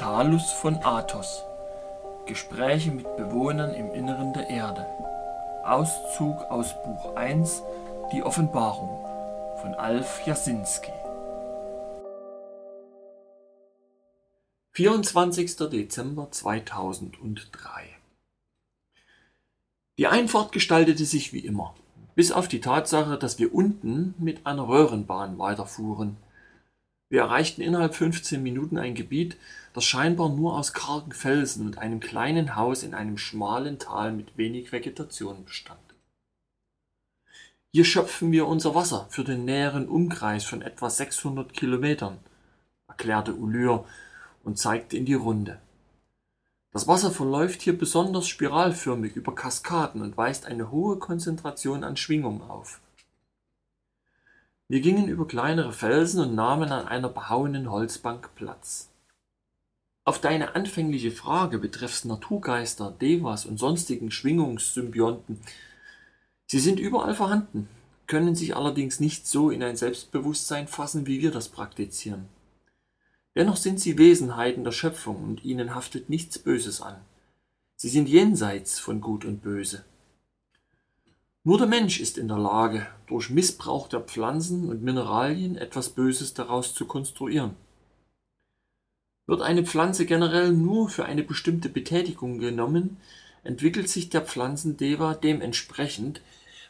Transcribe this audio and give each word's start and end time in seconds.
Talus 0.00 0.50
von 0.50 0.76
Athos. 0.76 1.44
Gespräche 2.24 2.90
mit 2.90 3.18
Bewohnern 3.18 3.74
im 3.74 3.92
Inneren 3.92 4.32
der 4.32 4.48
Erde. 4.48 4.86
Auszug 5.62 6.40
aus 6.50 6.72
Buch 6.82 7.16
1 7.16 7.62
Die 8.10 8.22
Offenbarung 8.22 8.88
von 9.60 9.74
Alf 9.74 10.26
Jasinski. 10.26 10.90
24. 14.70 15.54
Dezember 15.68 16.30
2003 16.30 17.50
Die 19.98 20.06
Einfahrt 20.06 20.52
gestaltete 20.52 21.04
sich 21.04 21.34
wie 21.34 21.40
immer, 21.40 21.74
bis 22.14 22.32
auf 22.32 22.48
die 22.48 22.62
Tatsache, 22.62 23.18
dass 23.18 23.38
wir 23.38 23.54
unten 23.54 24.14
mit 24.16 24.46
einer 24.46 24.66
Röhrenbahn 24.66 25.38
weiterfuhren– 25.38 26.16
wir 27.10 27.22
erreichten 27.22 27.60
innerhalb 27.60 27.96
15 27.96 28.40
Minuten 28.40 28.78
ein 28.78 28.94
Gebiet, 28.94 29.36
das 29.74 29.84
scheinbar 29.84 30.28
nur 30.28 30.56
aus 30.56 30.72
kargen 30.72 31.12
Felsen 31.12 31.66
und 31.66 31.76
einem 31.76 31.98
kleinen 31.98 32.54
Haus 32.54 32.84
in 32.84 32.94
einem 32.94 33.18
schmalen 33.18 33.80
Tal 33.80 34.12
mit 34.12 34.38
wenig 34.38 34.70
Vegetation 34.70 35.44
bestand. 35.44 35.80
Hier 37.72 37.84
schöpfen 37.84 38.30
wir 38.30 38.46
unser 38.46 38.76
Wasser 38.76 39.06
für 39.10 39.24
den 39.24 39.44
näheren 39.44 39.88
Umkreis 39.88 40.44
von 40.44 40.62
etwa 40.62 40.88
600 40.88 41.52
Kilometern, 41.52 42.18
erklärte 42.86 43.34
Ulyr 43.34 43.84
und 44.44 44.58
zeigte 44.58 44.96
in 44.96 45.04
die 45.04 45.14
Runde. 45.14 45.60
Das 46.72 46.86
Wasser 46.86 47.10
verläuft 47.10 47.62
hier 47.62 47.76
besonders 47.76 48.28
spiralförmig 48.28 49.16
über 49.16 49.34
Kaskaden 49.34 50.02
und 50.02 50.16
weist 50.16 50.46
eine 50.46 50.70
hohe 50.70 50.98
Konzentration 50.98 51.82
an 51.82 51.96
Schwingung 51.96 52.48
auf. 52.48 52.80
Wir 54.70 54.80
gingen 54.80 55.08
über 55.08 55.26
kleinere 55.26 55.72
Felsen 55.72 56.20
und 56.20 56.36
nahmen 56.36 56.70
an 56.70 56.86
einer 56.86 57.08
behauenen 57.08 57.72
Holzbank 57.72 58.36
Platz. 58.36 58.88
Auf 60.04 60.20
deine 60.20 60.54
anfängliche 60.54 61.10
Frage 61.10 61.58
betreffs 61.58 62.04
Naturgeister, 62.04 62.94
Devas 63.00 63.46
und 63.46 63.58
sonstigen 63.58 64.12
Schwingungssymbionten, 64.12 65.40
sie 66.46 66.60
sind 66.60 66.78
überall 66.78 67.14
vorhanden, 67.14 67.68
können 68.06 68.36
sich 68.36 68.54
allerdings 68.54 69.00
nicht 69.00 69.26
so 69.26 69.50
in 69.50 69.64
ein 69.64 69.74
Selbstbewusstsein 69.74 70.68
fassen, 70.68 71.04
wie 71.04 71.20
wir 71.20 71.32
das 71.32 71.48
praktizieren. 71.48 72.26
Dennoch 73.34 73.56
sind 73.56 73.80
sie 73.80 73.98
Wesenheiten 73.98 74.62
der 74.62 74.70
Schöpfung 74.70 75.24
und 75.24 75.44
ihnen 75.44 75.74
haftet 75.74 76.08
nichts 76.08 76.38
Böses 76.38 76.80
an. 76.80 76.94
Sie 77.74 77.88
sind 77.88 78.08
jenseits 78.08 78.78
von 78.78 79.00
Gut 79.00 79.24
und 79.24 79.42
Böse. 79.42 79.84
Nur 81.42 81.56
der 81.56 81.66
Mensch 81.66 82.00
ist 82.00 82.18
in 82.18 82.28
der 82.28 82.38
Lage, 82.38 82.86
durch 83.06 83.30
Missbrauch 83.30 83.88
der 83.88 84.00
Pflanzen 84.00 84.68
und 84.68 84.82
Mineralien 84.82 85.56
etwas 85.56 85.88
Böses 85.88 86.34
daraus 86.34 86.74
zu 86.74 86.84
konstruieren. 86.84 87.56
Wird 89.26 89.40
eine 89.40 89.64
Pflanze 89.64 90.04
generell 90.04 90.52
nur 90.52 90.90
für 90.90 91.06
eine 91.06 91.22
bestimmte 91.22 91.70
Betätigung 91.70 92.38
genommen, 92.38 92.98
entwickelt 93.42 93.88
sich 93.88 94.10
der 94.10 94.20
Pflanzendeva 94.20 95.14
dementsprechend, 95.14 96.20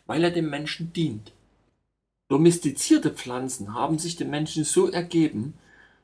weil 0.07 0.23
er 0.23 0.31
dem 0.31 0.49
Menschen 0.51 0.93
dient. 0.93 1.33
Domestizierte 2.29 3.11
Pflanzen 3.11 3.75
haben 3.75 3.99
sich 3.99 4.15
dem 4.15 4.31
Menschen 4.31 4.63
so 4.63 4.89
ergeben, 4.89 5.55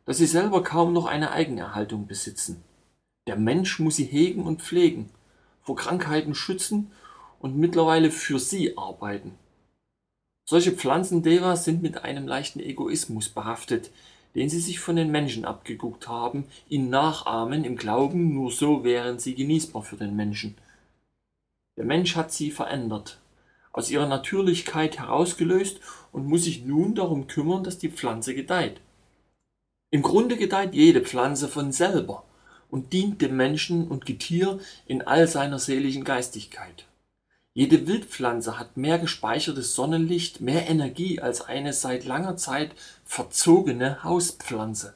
dass 0.06 0.19
sie 0.19 0.27
selber 0.27 0.64
kaum 0.64 0.92
noch 0.92 1.06
eine 1.06 1.31
Eigenerhaltung 1.31 2.09
besitzen. 2.09 2.64
Der 3.28 3.37
Mensch 3.37 3.78
muss 3.78 3.94
sie 3.94 4.06
hegen 4.06 4.44
und 4.44 4.61
pflegen, 4.61 5.11
vor 5.62 5.77
Krankheiten 5.77 6.34
schützen 6.34 6.91
und 7.38 7.56
mittlerweile 7.56 8.10
für 8.10 8.38
sie 8.38 8.76
arbeiten. 8.76 9.32
Solche 10.48 10.72
Pflanzendevas 10.72 11.64
sind 11.64 11.82
mit 11.82 12.04
einem 12.04 12.28
leichten 12.28 12.60
Egoismus 12.60 13.28
behaftet, 13.28 13.90
den 14.36 14.48
sie 14.48 14.60
sich 14.60 14.78
von 14.78 14.96
den 14.96 15.10
Menschen 15.10 15.44
abgeguckt 15.44 16.08
haben, 16.08 16.44
ihn 16.68 16.90
nachahmen 16.90 17.64
im 17.64 17.76
Glauben, 17.76 18.34
nur 18.34 18.52
so 18.52 18.84
wären 18.84 19.18
sie 19.18 19.34
genießbar 19.34 19.82
für 19.82 19.96
den 19.96 20.14
Menschen. 20.14 20.56
Der 21.76 21.84
Mensch 21.84 22.16
hat 22.16 22.32
sie 22.32 22.50
verändert, 22.50 23.18
aus 23.72 23.90
ihrer 23.90 24.06
Natürlichkeit 24.06 24.98
herausgelöst 24.98 25.80
und 26.12 26.28
muss 26.28 26.44
sich 26.44 26.64
nun 26.64 26.94
darum 26.94 27.26
kümmern, 27.26 27.64
dass 27.64 27.78
die 27.78 27.91
Pflanze 27.91 28.34
gedeiht. 28.34 28.80
Im 29.91 30.02
Grunde 30.02 30.36
gedeiht 30.36 30.75
jede 30.75 31.00
Pflanze 31.00 31.48
von 31.48 31.72
selber 31.72 32.25
und 32.70 32.92
dient 32.92 33.22
dem 33.22 33.36
Menschen 33.36 33.88
und 33.88 34.06
Getier 34.06 34.58
in 34.86 35.02
all 35.02 35.26
seiner 35.28 35.58
seelischen 35.58 36.04
Geistigkeit. 36.04 36.86
Jede 37.56 37.87
Wildpflanze 37.87 38.59
hat 38.59 38.77
mehr 38.77 38.99
gespeichertes 38.99 39.75
Sonnenlicht, 39.75 40.43
mehr 40.43 40.69
Energie 40.69 41.22
als 41.22 41.41
eine 41.41 41.72
seit 41.72 42.05
langer 42.05 42.37
Zeit 42.37 42.72
verzogene 43.06 44.05
Hauspflanze. 44.05 44.93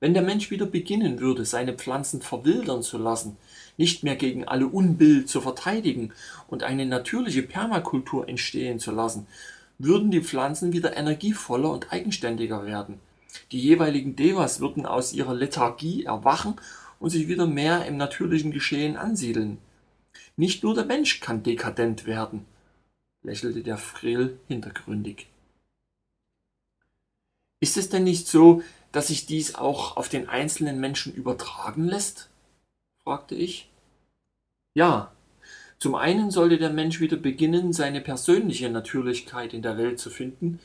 Wenn 0.00 0.14
der 0.14 0.22
Mensch 0.22 0.50
wieder 0.50 0.64
beginnen 0.64 1.20
würde, 1.20 1.44
seine 1.44 1.74
Pflanzen 1.74 2.22
verwildern 2.22 2.82
zu 2.82 2.96
lassen, 2.96 3.36
nicht 3.76 4.04
mehr 4.04 4.16
gegen 4.16 4.48
alle 4.48 4.66
Unbill 4.66 5.26
zu 5.26 5.42
verteidigen 5.42 6.14
und 6.48 6.62
eine 6.62 6.86
natürliche 6.86 7.42
Permakultur 7.42 8.26
entstehen 8.26 8.78
zu 8.78 8.90
lassen, 8.90 9.26
würden 9.78 10.10
die 10.10 10.22
Pflanzen 10.22 10.72
wieder 10.72 10.96
energievoller 10.96 11.70
und 11.70 11.92
eigenständiger 11.92 12.64
werden. 12.64 13.00
Die 13.52 13.60
jeweiligen 13.60 14.16
Devas 14.16 14.60
würden 14.60 14.86
aus 14.86 15.12
ihrer 15.12 15.34
Lethargie 15.34 16.04
erwachen 16.04 16.54
und 17.00 17.10
sich 17.10 17.28
wieder 17.28 17.46
mehr 17.46 17.84
im 17.84 17.98
natürlichen 17.98 18.50
Geschehen 18.50 18.96
ansiedeln. 18.96 19.58
Nicht 20.36 20.64
nur 20.64 20.74
der 20.74 20.84
Mensch 20.84 21.20
kann 21.20 21.42
dekadent 21.42 22.06
werden, 22.06 22.44
lächelte 23.22 23.62
der 23.62 23.78
Frill 23.78 24.38
hintergründig. 24.48 25.28
Ist 27.60 27.76
es 27.76 27.88
denn 27.88 28.04
nicht 28.04 28.26
so, 28.26 28.62
dass 28.92 29.08
sich 29.08 29.26
dies 29.26 29.54
auch 29.54 29.96
auf 29.96 30.08
den 30.08 30.28
einzelnen 30.28 30.80
Menschen 30.80 31.14
übertragen 31.14 31.84
lässt? 31.84 32.30
fragte 33.02 33.34
ich. 33.34 33.70
Ja, 34.74 35.12
zum 35.78 35.94
einen 35.94 36.30
sollte 36.30 36.58
der 36.58 36.70
Mensch 36.70 37.00
wieder 37.00 37.16
beginnen, 37.16 37.72
seine 37.72 38.00
persönliche 38.00 38.70
Natürlichkeit 38.70 39.54
in 39.54 39.62
der 39.62 39.78
Welt 39.78 40.00
zu 40.00 40.10
finden, 40.10 40.60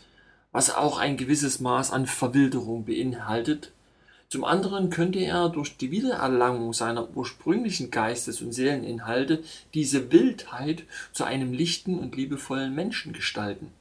was 0.52 0.74
auch 0.74 0.98
ein 0.98 1.18
gewisses 1.18 1.60
Maß 1.60 1.92
an 1.92 2.08
Verwilderung 2.08 2.86
beinhaltet, 2.86 3.72
zum 4.30 4.46
anderen 4.46 4.92
könnte 4.92 5.18
er 5.20 5.50
durch 5.50 5.76
die 5.76 5.90
Wiedererlangung 5.90 6.74
seiner 6.74 7.10
ursprünglichen 7.16 7.90
Geistes- 7.90 8.42
und 8.42 8.54
Seeleninhalte 8.54 9.44
diese 9.74 10.12
Wildheit 10.12 10.84
zu 11.12 11.24
einem 11.24 11.52
lichten 11.52 11.98
und 11.98 12.16
liebevollen 12.16 12.76
Menschen 12.76 13.12
gestalten. 13.12 13.72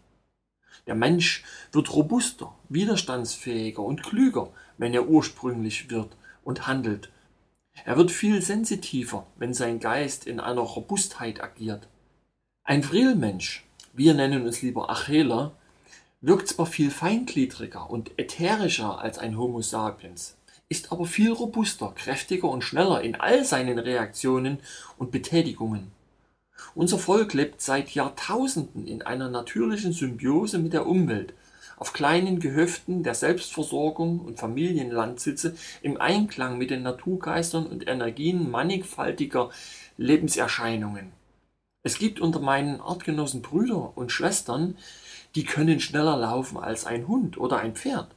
Der 0.86 0.94
Mensch 0.94 1.44
wird 1.70 1.92
robuster, 1.92 2.54
widerstandsfähiger 2.70 3.82
und 3.82 4.02
klüger, 4.02 4.48
wenn 4.78 4.94
er 4.94 5.06
ursprünglich 5.06 5.90
wird 5.90 6.16
und 6.44 6.66
handelt. 6.66 7.10
Er 7.84 7.98
wird 7.98 8.10
viel 8.10 8.40
sensitiver, 8.40 9.26
wenn 9.36 9.52
sein 9.52 9.80
Geist 9.80 10.26
in 10.26 10.40
einer 10.40 10.62
Robustheit 10.62 11.42
agiert. 11.42 11.86
Ein 12.64 12.82
Vrilmensch, 12.82 13.66
wir 13.92 14.14
nennen 14.14 14.46
uns 14.46 14.62
lieber 14.62 14.88
Acheler, 14.88 15.52
wirkt 16.22 16.48
zwar 16.48 16.64
viel 16.64 16.90
feingliedriger 16.90 17.90
und 17.90 18.18
ätherischer 18.18 18.98
als 18.98 19.18
ein 19.18 19.36
Homo 19.36 19.60
sapiens, 19.60 20.37
ist 20.68 20.92
aber 20.92 21.06
viel 21.06 21.32
robuster, 21.32 21.92
kräftiger 21.94 22.48
und 22.48 22.62
schneller 22.62 23.00
in 23.00 23.16
all 23.16 23.44
seinen 23.44 23.78
Reaktionen 23.78 24.58
und 24.98 25.10
Betätigungen. 25.10 25.90
Unser 26.74 26.98
Volk 26.98 27.34
lebt 27.34 27.60
seit 27.60 27.90
Jahrtausenden 27.90 28.86
in 28.86 29.02
einer 29.02 29.30
natürlichen 29.30 29.92
Symbiose 29.92 30.58
mit 30.58 30.72
der 30.72 30.86
Umwelt, 30.86 31.32
auf 31.76 31.92
kleinen 31.92 32.40
Gehöften 32.40 33.02
der 33.02 33.14
Selbstversorgung 33.14 34.20
und 34.20 34.38
Familienlandsitze 34.38 35.54
im 35.80 36.00
Einklang 36.00 36.58
mit 36.58 36.70
den 36.70 36.82
Naturgeistern 36.82 37.66
und 37.66 37.86
Energien 37.86 38.50
mannigfaltiger 38.50 39.50
Lebenserscheinungen. 39.96 41.12
Es 41.84 41.98
gibt 41.98 42.20
unter 42.20 42.40
meinen 42.40 42.80
Artgenossen 42.80 43.42
Brüder 43.42 43.96
und 43.96 44.10
Schwestern, 44.10 44.76
die 45.36 45.44
können 45.44 45.78
schneller 45.78 46.16
laufen 46.16 46.58
als 46.58 46.84
ein 46.84 47.06
Hund 47.06 47.38
oder 47.38 47.58
ein 47.58 47.76
Pferd. 47.76 48.08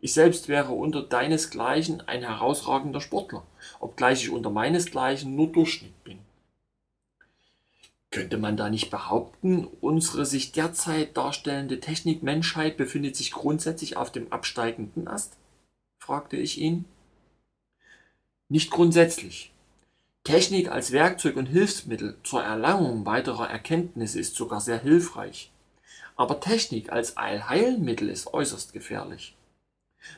Ich 0.00 0.14
selbst 0.14 0.48
wäre 0.48 0.72
unter 0.72 1.02
deinesgleichen 1.02 2.06
ein 2.06 2.22
herausragender 2.22 3.00
Sportler, 3.00 3.44
obgleich 3.80 4.22
ich 4.22 4.30
unter 4.30 4.50
meinesgleichen 4.50 5.34
nur 5.34 5.48
Durchschnitt 5.48 6.04
bin. 6.04 6.20
Könnte 8.10 8.38
man 8.38 8.56
da 8.56 8.70
nicht 8.70 8.90
behaupten, 8.90 9.66
unsere 9.80 10.24
sich 10.24 10.52
derzeit 10.52 11.16
darstellende 11.16 11.80
Technikmenschheit 11.80 12.76
befindet 12.76 13.16
sich 13.16 13.32
grundsätzlich 13.32 13.96
auf 13.96 14.10
dem 14.10 14.32
absteigenden 14.32 15.08
Ast? 15.08 15.36
fragte 15.98 16.36
ich 16.36 16.58
ihn. 16.58 16.86
Nicht 18.48 18.70
grundsätzlich. 18.70 19.52
Technik 20.24 20.70
als 20.70 20.92
Werkzeug 20.92 21.36
und 21.36 21.46
Hilfsmittel 21.46 22.16
zur 22.22 22.42
Erlangung 22.42 23.04
weiterer 23.04 23.50
Erkenntnisse 23.50 24.20
ist 24.20 24.36
sogar 24.36 24.60
sehr 24.60 24.78
hilfreich. 24.78 25.50
Aber 26.16 26.40
Technik 26.40 26.90
als 26.90 27.16
Allheilmittel 27.16 28.08
ist 28.08 28.32
äußerst 28.32 28.72
gefährlich. 28.72 29.37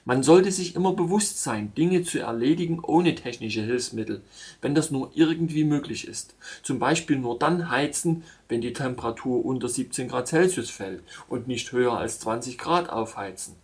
Man 0.04 0.22
sollte 0.22 0.50
sich 0.52 0.74
immer 0.74 0.92
bewusst 0.92 1.42
sein, 1.42 1.74
Dinge 1.74 2.02
zu 2.02 2.18
erledigen 2.18 2.80
ohne 2.80 3.14
technische 3.14 3.62
Hilfsmittel, 3.62 4.22
wenn 4.60 4.74
das 4.74 4.90
nur 4.90 5.10
irgendwie 5.14 5.64
möglich 5.64 6.06
ist. 6.06 6.34
Zum 6.62 6.78
Beispiel 6.78 7.18
nur 7.18 7.38
dann 7.38 7.70
heizen, 7.70 8.24
wenn 8.48 8.60
die 8.60 8.72
Temperatur 8.72 9.44
unter 9.44 9.68
17 9.68 10.08
Grad 10.08 10.28
Celsius 10.28 10.70
fällt 10.70 11.02
und 11.28 11.48
nicht 11.48 11.72
höher 11.72 11.96
als 11.96 12.20
20 12.20 12.58
Grad 12.58 12.90
aufheizen. 12.90 13.56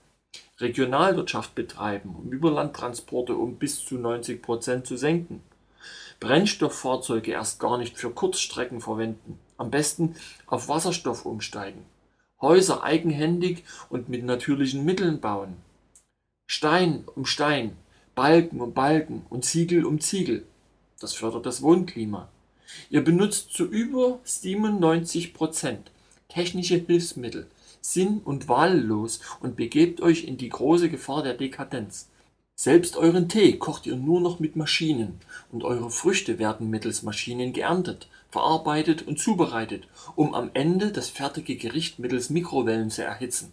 Regionalwirtschaft 0.59 1.55
betreiben, 1.55 2.17
um 2.17 2.33
Überlandtransporte 2.33 3.35
um 3.35 3.57
bis 3.57 3.85
zu 3.85 3.97
90 3.97 4.41
Prozent 4.41 4.87
zu 4.87 4.97
senken. 4.97 5.43
Brennstofffahrzeuge 6.19 7.33
erst 7.33 7.61
gar 7.61 7.77
nicht 7.77 7.99
für 7.99 8.11
Kurzstrecken 8.11 8.81
verwenden. 8.81 9.39
Am 9.59 9.71
besten 9.71 10.17
auf 10.47 10.69
Wasserstoff 10.69 11.27
umsteigen. 11.27 11.85
Häuser 12.41 12.83
eigenhändig 12.83 13.65
und 13.91 14.09
mit 14.09 14.25
natürlichen 14.25 14.85
Mitteln 14.85 15.21
bauen. 15.21 15.57
Stein 16.47 17.05
um 17.15 17.27
Stein, 17.27 17.77
Balken 18.15 18.61
um 18.61 18.73
Balken 18.73 19.27
und 19.29 19.45
Ziegel 19.45 19.85
um 19.85 20.01
Ziegel. 20.01 20.47
Das 21.01 21.13
fördert 21.13 21.45
das 21.45 21.61
Wohnklima. 21.61 22.29
Ihr 22.89 23.03
benutzt 23.03 23.53
zu 23.53 23.65
über 23.65 24.21
97 24.25 25.35
Prozent 25.35 25.91
technische 26.29 26.77
Hilfsmittel, 26.77 27.47
sinn- 27.81 28.21
und 28.25 28.49
wahllos 28.49 29.21
und 29.41 29.57
begebt 29.57 30.01
euch 30.01 30.25
in 30.25 30.37
die 30.37 30.49
große 30.49 30.89
Gefahr 30.89 31.23
der 31.23 31.35
Dekadenz. 31.35 32.09
Selbst 32.55 32.97
euren 32.97 33.29
Tee 33.29 33.59
kocht 33.59 33.87
ihr 33.87 33.97
nur 33.97 34.21
noch 34.21 34.39
mit 34.39 34.57
Maschinen 34.57 35.21
und 35.53 35.63
eure 35.63 35.91
Früchte 35.91 36.39
werden 36.39 36.71
mittels 36.71 37.03
Maschinen 37.03 37.53
geerntet, 37.53 38.09
verarbeitet 38.31 39.07
und 39.07 39.19
zubereitet, 39.19 39.89
um 40.15 40.35
am 40.35 40.51
Ende 40.55 40.91
das 40.91 41.09
fertige 41.11 41.57
Gericht 41.57 41.99
mittels 41.99 42.31
Mikrowellen 42.31 42.91
zu 42.91 43.05
erhitzen. 43.05 43.53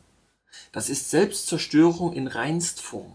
Das 0.71 0.89
ist 0.89 1.09
Selbstzerstörung 1.09 2.13
in 2.13 2.27
Reinstform. 2.27 3.13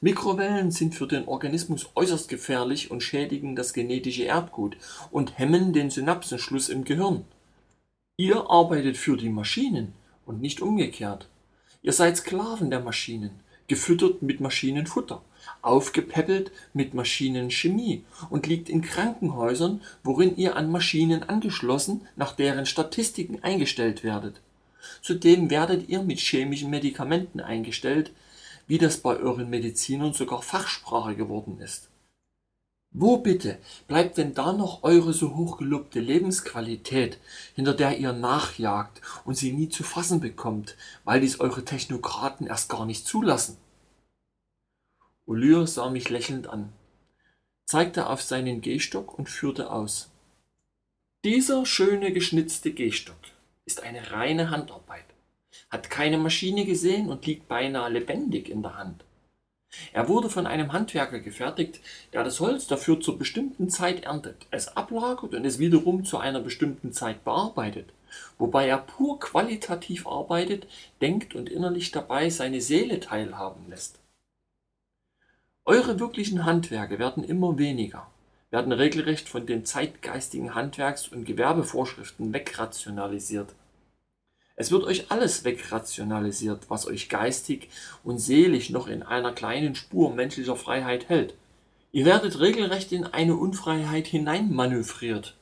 Mikrowellen 0.00 0.70
sind 0.70 0.94
für 0.94 1.06
den 1.06 1.26
Organismus 1.26 1.90
äußerst 1.94 2.28
gefährlich 2.28 2.90
und 2.90 3.02
schädigen 3.02 3.56
das 3.56 3.72
genetische 3.72 4.26
Erbgut 4.26 4.76
und 5.10 5.38
hemmen 5.38 5.72
den 5.72 5.90
Synapsenschluss 5.90 6.68
im 6.68 6.84
Gehirn. 6.84 7.24
Ihr 8.16 8.50
arbeitet 8.50 8.96
für 8.96 9.16
die 9.16 9.28
Maschinen 9.28 9.92
und 10.26 10.40
nicht 10.40 10.60
umgekehrt. 10.60 11.28
Ihr 11.82 11.92
seid 11.92 12.16
Sklaven 12.16 12.70
der 12.70 12.80
Maschinen, 12.80 13.40
gefüttert 13.66 14.22
mit 14.22 14.40
Maschinenfutter, 14.40 15.22
aufgepäppelt 15.62 16.52
mit 16.72 16.94
Maschinenchemie 16.94 18.04
und 18.30 18.46
liegt 18.46 18.68
in 18.68 18.82
Krankenhäusern, 18.82 19.80
worin 20.04 20.36
ihr 20.36 20.56
an 20.56 20.70
Maschinen 20.70 21.22
angeschlossen 21.22 22.02
nach 22.16 22.32
deren 22.32 22.66
Statistiken 22.66 23.42
eingestellt 23.42 24.04
werdet. 24.04 24.40
Zudem 25.02 25.50
werdet 25.50 25.88
ihr 25.88 26.02
mit 26.02 26.20
chemischen 26.20 26.70
Medikamenten 26.70 27.40
eingestellt, 27.40 28.12
wie 28.68 28.78
das 28.78 28.98
bei 28.98 29.16
euren 29.16 29.50
Medizinern 29.50 30.12
sogar 30.12 30.42
Fachsprache 30.42 31.16
geworden 31.16 31.60
ist. 31.60 31.88
Wo 32.92 33.16
bitte 33.16 33.58
bleibt 33.88 34.16
denn 34.16 34.34
da 34.34 34.52
noch 34.52 34.84
eure 34.84 35.12
so 35.12 35.34
hochgelobte 35.34 35.98
Lebensqualität, 35.98 37.18
hinter 37.54 37.74
der 37.74 37.98
ihr 37.98 38.12
nachjagt 38.12 39.00
und 39.24 39.36
sie 39.36 39.52
nie 39.52 39.68
zu 39.68 39.82
fassen 39.82 40.20
bekommt, 40.20 40.76
weil 41.04 41.20
dies 41.20 41.40
eure 41.40 41.64
Technokraten 41.64 42.46
erst 42.46 42.68
gar 42.68 42.86
nicht 42.86 43.06
zulassen? 43.06 43.56
Olyr 45.26 45.66
sah 45.66 45.90
mich 45.90 46.10
lächelnd 46.10 46.46
an, 46.46 46.72
zeigte 47.64 48.08
auf 48.08 48.22
seinen 48.22 48.60
Gehstock 48.60 49.18
und 49.18 49.28
führte 49.28 49.70
aus. 49.70 50.10
Dieser 51.24 51.66
schöne 51.66 52.12
geschnitzte 52.12 52.72
Gehstock 52.72 53.31
ist 53.64 53.82
eine 53.82 54.10
reine 54.10 54.50
Handarbeit, 54.50 55.04
hat 55.70 55.90
keine 55.90 56.18
Maschine 56.18 56.64
gesehen 56.64 57.08
und 57.08 57.26
liegt 57.26 57.48
beinahe 57.48 57.90
lebendig 57.90 58.48
in 58.48 58.62
der 58.62 58.76
Hand. 58.76 59.04
Er 59.92 60.08
wurde 60.08 60.28
von 60.28 60.46
einem 60.46 60.72
Handwerker 60.72 61.20
gefertigt, 61.20 61.80
der 62.12 62.24
das 62.24 62.40
Holz 62.40 62.66
dafür 62.66 63.00
zur 63.00 63.18
bestimmten 63.18 63.70
Zeit 63.70 64.04
erntet, 64.04 64.46
es 64.50 64.76
ablagert 64.76 65.34
und 65.34 65.44
es 65.46 65.58
wiederum 65.58 66.04
zu 66.04 66.18
einer 66.18 66.40
bestimmten 66.40 66.92
Zeit 66.92 67.24
bearbeitet, 67.24 67.88
wobei 68.38 68.68
er 68.68 68.78
pur 68.78 69.18
qualitativ 69.18 70.06
arbeitet, 70.06 70.66
denkt 71.00 71.34
und 71.34 71.48
innerlich 71.48 71.90
dabei 71.90 72.28
seine 72.28 72.60
Seele 72.60 73.00
teilhaben 73.00 73.68
lässt. 73.70 73.98
Eure 75.64 76.00
wirklichen 76.00 76.44
Handwerke 76.44 76.98
werden 76.98 77.24
immer 77.24 77.56
weniger, 77.56 78.10
werden 78.52 78.70
regelrecht 78.70 79.28
von 79.28 79.46
den 79.46 79.64
zeitgeistigen 79.64 80.54
Handwerks- 80.54 81.08
und 81.08 81.24
Gewerbevorschriften 81.24 82.32
wegrationalisiert. 82.34 83.54
Es 84.56 84.70
wird 84.70 84.84
euch 84.84 85.10
alles 85.10 85.44
wegrationalisiert, 85.44 86.68
was 86.68 86.86
euch 86.86 87.08
geistig 87.08 87.70
und 88.04 88.18
seelisch 88.18 88.68
noch 88.68 88.86
in 88.86 89.02
einer 89.02 89.32
kleinen 89.32 89.74
Spur 89.74 90.14
menschlicher 90.14 90.54
Freiheit 90.54 91.08
hält. 91.08 91.34
Ihr 91.92 92.04
werdet 92.04 92.40
regelrecht 92.40 92.92
in 92.92 93.04
eine 93.04 93.36
Unfreiheit 93.36 94.06
hineinmanövriert, 94.06 95.34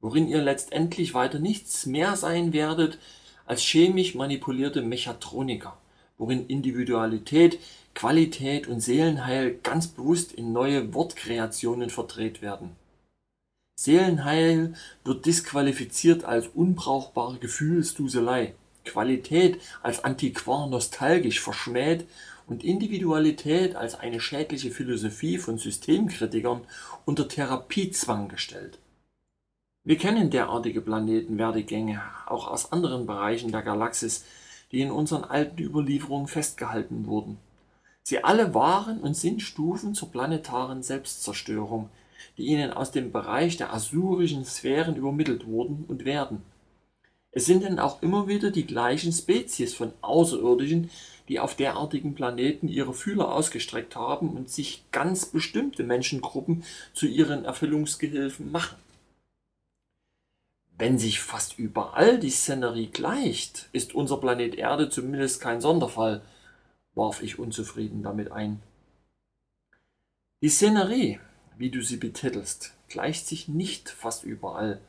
worin 0.00 0.28
ihr 0.28 0.42
letztendlich 0.42 1.14
weiter 1.14 1.38
nichts 1.38 1.86
mehr 1.86 2.14
sein 2.14 2.52
werdet 2.52 2.98
als 3.46 3.62
chemisch 3.62 4.14
manipulierte 4.14 4.82
Mechatroniker, 4.82 5.78
worin 6.18 6.46
Individualität, 6.46 7.58
Qualität 7.94 8.66
und 8.66 8.80
Seelenheil 8.80 9.58
ganz 9.62 9.88
bewusst 9.88 10.32
in 10.32 10.52
neue 10.52 10.94
Wortkreationen 10.94 11.90
verdreht 11.90 12.40
werden. 12.42 12.76
Seelenheil 13.76 14.74
wird 15.04 15.26
disqualifiziert 15.26 16.24
als 16.24 16.48
unbrauchbare 16.48 17.38
Gefühlsduselei, 17.38 18.54
Qualität 18.84 19.60
als 19.82 20.04
antiquar 20.04 20.66
nostalgisch 20.66 21.40
verschmäht 21.40 22.06
und 22.46 22.64
Individualität 22.64 23.76
als 23.76 23.94
eine 23.94 24.20
schädliche 24.20 24.70
Philosophie 24.70 25.38
von 25.38 25.58
Systemkritikern 25.58 26.62
unter 27.04 27.28
Therapiezwang 27.28 28.28
gestellt. 28.28 28.78
Wir 29.82 29.96
kennen 29.96 30.30
derartige 30.30 30.82
Planetenwerdegänge 30.82 32.02
auch 32.26 32.48
aus 32.48 32.72
anderen 32.72 33.06
Bereichen 33.06 33.50
der 33.50 33.62
Galaxis, 33.62 34.24
die 34.72 34.82
in 34.82 34.90
unseren 34.90 35.24
alten 35.24 35.62
Überlieferungen 35.62 36.28
festgehalten 36.28 37.06
wurden. 37.06 37.38
Sie 38.02 38.24
alle 38.24 38.54
waren 38.54 39.00
und 39.00 39.14
sind 39.16 39.42
Stufen 39.42 39.94
zur 39.94 40.10
planetaren 40.10 40.82
Selbstzerstörung, 40.82 41.90
die 42.36 42.46
ihnen 42.46 42.72
aus 42.72 42.90
dem 42.90 43.12
Bereich 43.12 43.56
der 43.56 43.72
asurischen 43.72 44.44
Sphären 44.44 44.96
übermittelt 44.96 45.46
wurden 45.46 45.84
und 45.86 46.04
werden. 46.04 46.42
Es 47.32 47.46
sind 47.46 47.62
denn 47.62 47.78
auch 47.78 48.02
immer 48.02 48.26
wieder 48.26 48.50
die 48.50 48.66
gleichen 48.66 49.12
Spezies 49.12 49.74
von 49.74 49.92
Außerirdischen, 50.00 50.90
die 51.28 51.38
auf 51.38 51.54
derartigen 51.54 52.14
Planeten 52.14 52.66
ihre 52.66 52.92
Fühler 52.92 53.32
ausgestreckt 53.32 53.94
haben 53.94 54.30
und 54.30 54.50
sich 54.50 54.82
ganz 54.90 55.26
bestimmte 55.26 55.84
Menschengruppen 55.84 56.64
zu 56.92 57.06
ihren 57.06 57.44
Erfüllungsgehilfen 57.44 58.50
machen. 58.50 58.76
Wenn 60.76 60.98
sich 60.98 61.20
fast 61.20 61.58
überall 61.58 62.18
die 62.18 62.30
Szenerie 62.30 62.88
gleicht, 62.88 63.68
ist 63.72 63.94
unser 63.94 64.16
Planet 64.16 64.56
Erde 64.56 64.88
zumindest 64.88 65.40
kein 65.40 65.60
Sonderfall, 65.60 66.22
warf 66.94 67.22
ich 67.22 67.38
unzufrieden 67.38 68.02
damit 68.02 68.32
ein. 68.32 68.60
Die 70.42 70.48
Szenerie, 70.48 71.20
wie 71.58 71.70
du 71.70 71.82
sie 71.82 71.98
betitelst, 71.98 72.74
gleicht 72.88 73.26
sich 73.26 73.48
nicht 73.48 73.90
fast 73.90 74.24
überall. 74.24 74.80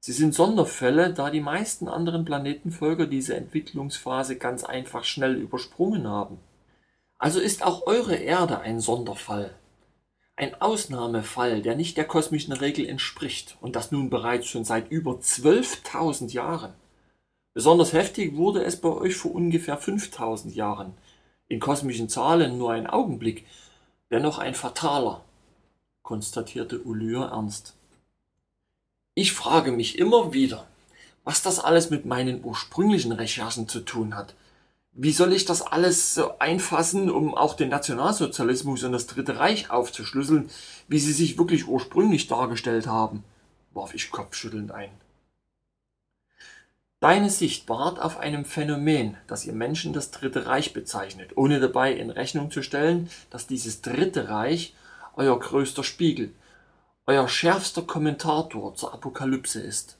Sie 0.00 0.12
sind 0.12 0.34
Sonderfälle, 0.34 1.14
da 1.14 1.30
die 1.30 1.40
meisten 1.40 1.88
anderen 1.88 2.24
Planetenvölker 2.24 3.06
diese 3.06 3.36
Entwicklungsphase 3.36 4.36
ganz 4.36 4.64
einfach 4.64 5.04
schnell 5.04 5.36
übersprungen 5.36 6.06
haben. 6.06 6.38
Also 7.18 7.40
ist 7.40 7.64
auch 7.64 7.86
eure 7.86 8.16
Erde 8.16 8.60
ein 8.60 8.80
Sonderfall. 8.80 9.54
Ein 10.36 10.60
Ausnahmefall, 10.60 11.62
der 11.62 11.76
nicht 11.76 11.96
der 11.96 12.04
kosmischen 12.04 12.52
Regel 12.52 12.86
entspricht 12.86 13.56
und 13.60 13.76
das 13.76 13.92
nun 13.92 14.10
bereits 14.10 14.48
schon 14.48 14.64
seit 14.64 14.90
über 14.90 15.12
12.000 15.12 16.32
Jahren. 16.32 16.74
Besonders 17.54 17.92
heftig 17.92 18.34
wurde 18.34 18.64
es 18.64 18.80
bei 18.80 18.88
euch 18.88 19.14
vor 19.14 19.32
ungefähr 19.32 19.80
5.000 19.80 20.50
Jahren. 20.50 20.92
In 21.48 21.60
kosmischen 21.60 22.08
Zahlen 22.08 22.58
nur 22.58 22.72
ein 22.72 22.86
Augenblick, 22.86 23.46
dennoch 24.10 24.38
ein 24.38 24.54
fataler 24.54 25.22
konstatierte 26.02 26.82
Ulyr 26.82 27.30
ernst. 27.32 27.74
Ich 29.14 29.32
frage 29.32 29.72
mich 29.72 29.98
immer 29.98 30.32
wieder, 30.32 30.66
was 31.24 31.42
das 31.42 31.58
alles 31.58 31.90
mit 31.90 32.04
meinen 32.04 32.44
ursprünglichen 32.44 33.12
Recherchen 33.12 33.68
zu 33.68 33.80
tun 33.80 34.14
hat. 34.14 34.34
Wie 34.92 35.12
soll 35.12 35.32
ich 35.32 35.44
das 35.44 35.62
alles 35.62 36.14
so 36.14 36.38
einfassen, 36.38 37.10
um 37.10 37.34
auch 37.34 37.54
den 37.54 37.70
Nationalsozialismus 37.70 38.84
und 38.84 38.92
das 38.92 39.06
Dritte 39.06 39.38
Reich 39.38 39.70
aufzuschlüsseln, 39.70 40.50
wie 40.88 41.00
sie 41.00 41.12
sich 41.12 41.38
wirklich 41.38 41.66
ursprünglich 41.66 42.26
dargestellt 42.26 42.86
haben? 42.86 43.24
warf 43.72 43.94
ich 43.94 44.10
kopfschüttelnd 44.10 44.70
ein. 44.70 44.90
Deine 47.04 47.28
Sicht 47.28 47.66
beharrt 47.66 48.00
auf 48.00 48.16
einem 48.16 48.46
Phänomen, 48.46 49.18
das 49.26 49.44
ihr 49.44 49.52
Menschen 49.52 49.92
das 49.92 50.10
Dritte 50.10 50.46
Reich 50.46 50.72
bezeichnet, 50.72 51.36
ohne 51.36 51.60
dabei 51.60 51.92
in 51.92 52.08
Rechnung 52.08 52.50
zu 52.50 52.62
stellen, 52.62 53.10
dass 53.28 53.46
dieses 53.46 53.82
Dritte 53.82 54.30
Reich 54.30 54.72
euer 55.14 55.38
größter 55.38 55.84
Spiegel, 55.84 56.32
euer 57.06 57.28
schärfster 57.28 57.82
Kommentator 57.82 58.74
zur 58.74 58.94
Apokalypse 58.94 59.60
ist. 59.60 59.98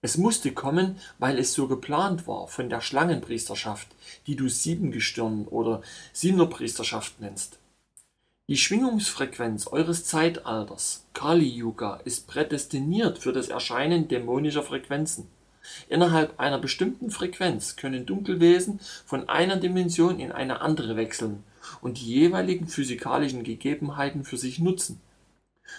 Es 0.00 0.16
musste 0.16 0.52
kommen, 0.52 1.00
weil 1.18 1.40
es 1.40 1.54
so 1.54 1.66
geplant 1.66 2.28
war 2.28 2.46
von 2.46 2.70
der 2.70 2.82
Schlangenpriesterschaft, 2.82 3.88
die 4.28 4.36
du 4.36 4.48
Siebengestirn 4.48 5.44
oder 5.48 5.82
Siebenerpriesterschaft 6.12 7.20
nennst. 7.20 7.58
Die 8.46 8.58
Schwingungsfrequenz 8.58 9.66
eures 9.66 10.04
Zeitalters, 10.04 11.04
Kali 11.14 11.48
Yuga, 11.48 11.96
ist 12.04 12.28
prädestiniert 12.28 13.18
für 13.18 13.32
das 13.32 13.48
Erscheinen 13.48 14.06
dämonischer 14.06 14.62
Frequenzen. 14.62 15.26
Innerhalb 15.88 16.38
einer 16.38 16.58
bestimmten 16.58 17.10
Frequenz 17.10 17.76
können 17.76 18.06
Dunkelwesen 18.06 18.80
von 19.04 19.28
einer 19.28 19.56
Dimension 19.56 20.20
in 20.20 20.32
eine 20.32 20.60
andere 20.60 20.96
wechseln 20.96 21.44
und 21.80 21.98
die 22.00 22.06
jeweiligen 22.06 22.68
physikalischen 22.68 23.44
Gegebenheiten 23.44 24.24
für 24.24 24.36
sich 24.36 24.58
nutzen. 24.58 25.00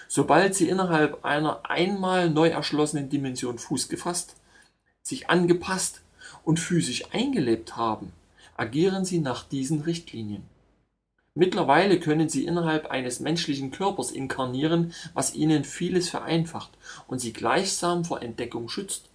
Sobald 0.08 0.56
sie 0.56 0.70
innerhalb 0.70 1.26
einer 1.26 1.62
einmal 1.70 2.30
neu 2.30 2.50
erschlossenen 2.50 3.10
Dimension 3.10 3.58
Fuß 3.58 3.90
gefasst, 3.90 4.36
sich 5.02 5.30
angepasst 5.30 6.02
und 6.44 6.60
physisch 6.60 7.06
eingelebt 7.12 7.76
haben, 7.76 8.14
agieren 8.56 9.06
sie 9.06 9.20
nach 9.20 9.44
diesen 9.44 9.82
Richtlinien. 9.82 10.44
Mittlerweile 11.36 12.00
können 12.00 12.28
sie 12.28 12.46
innerhalb 12.46 12.88
eines 12.88 13.20
menschlichen 13.20 13.72
Körpers 13.72 14.12
inkarnieren, 14.12 14.94
was 15.14 15.36
ihnen 15.36 15.64
vieles 15.64 16.10
vereinfacht 16.10 16.72
und 17.08 17.20
sie 17.20 17.34
gleichsam 17.34 18.04
vor 18.04 18.22
Entdeckung 18.22 18.68
schützt. 18.68 19.09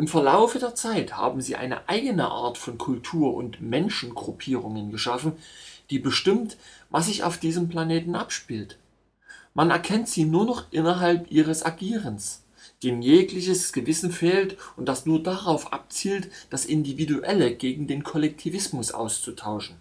Im 0.00 0.08
Verlaufe 0.08 0.58
der 0.58 0.74
Zeit 0.74 1.18
haben 1.18 1.42
sie 1.42 1.56
eine 1.56 1.86
eigene 1.86 2.30
Art 2.30 2.56
von 2.56 2.78
Kultur 2.78 3.34
und 3.34 3.60
Menschengruppierungen 3.60 4.90
geschaffen, 4.90 5.32
die 5.90 5.98
bestimmt, 5.98 6.56
was 6.88 7.04
sich 7.04 7.22
auf 7.22 7.36
diesem 7.36 7.68
Planeten 7.68 8.14
abspielt. 8.14 8.78
Man 9.52 9.70
erkennt 9.70 10.08
sie 10.08 10.24
nur 10.24 10.46
noch 10.46 10.64
innerhalb 10.70 11.30
ihres 11.30 11.66
Agierens, 11.66 12.42
dem 12.82 13.02
jegliches 13.02 13.74
Gewissen 13.74 14.10
fehlt 14.10 14.56
und 14.78 14.86
das 14.86 15.04
nur 15.04 15.22
darauf 15.22 15.70
abzielt, 15.70 16.30
das 16.48 16.64
Individuelle 16.64 17.54
gegen 17.54 17.86
den 17.86 18.02
Kollektivismus 18.02 18.92
auszutauschen. 18.92 19.76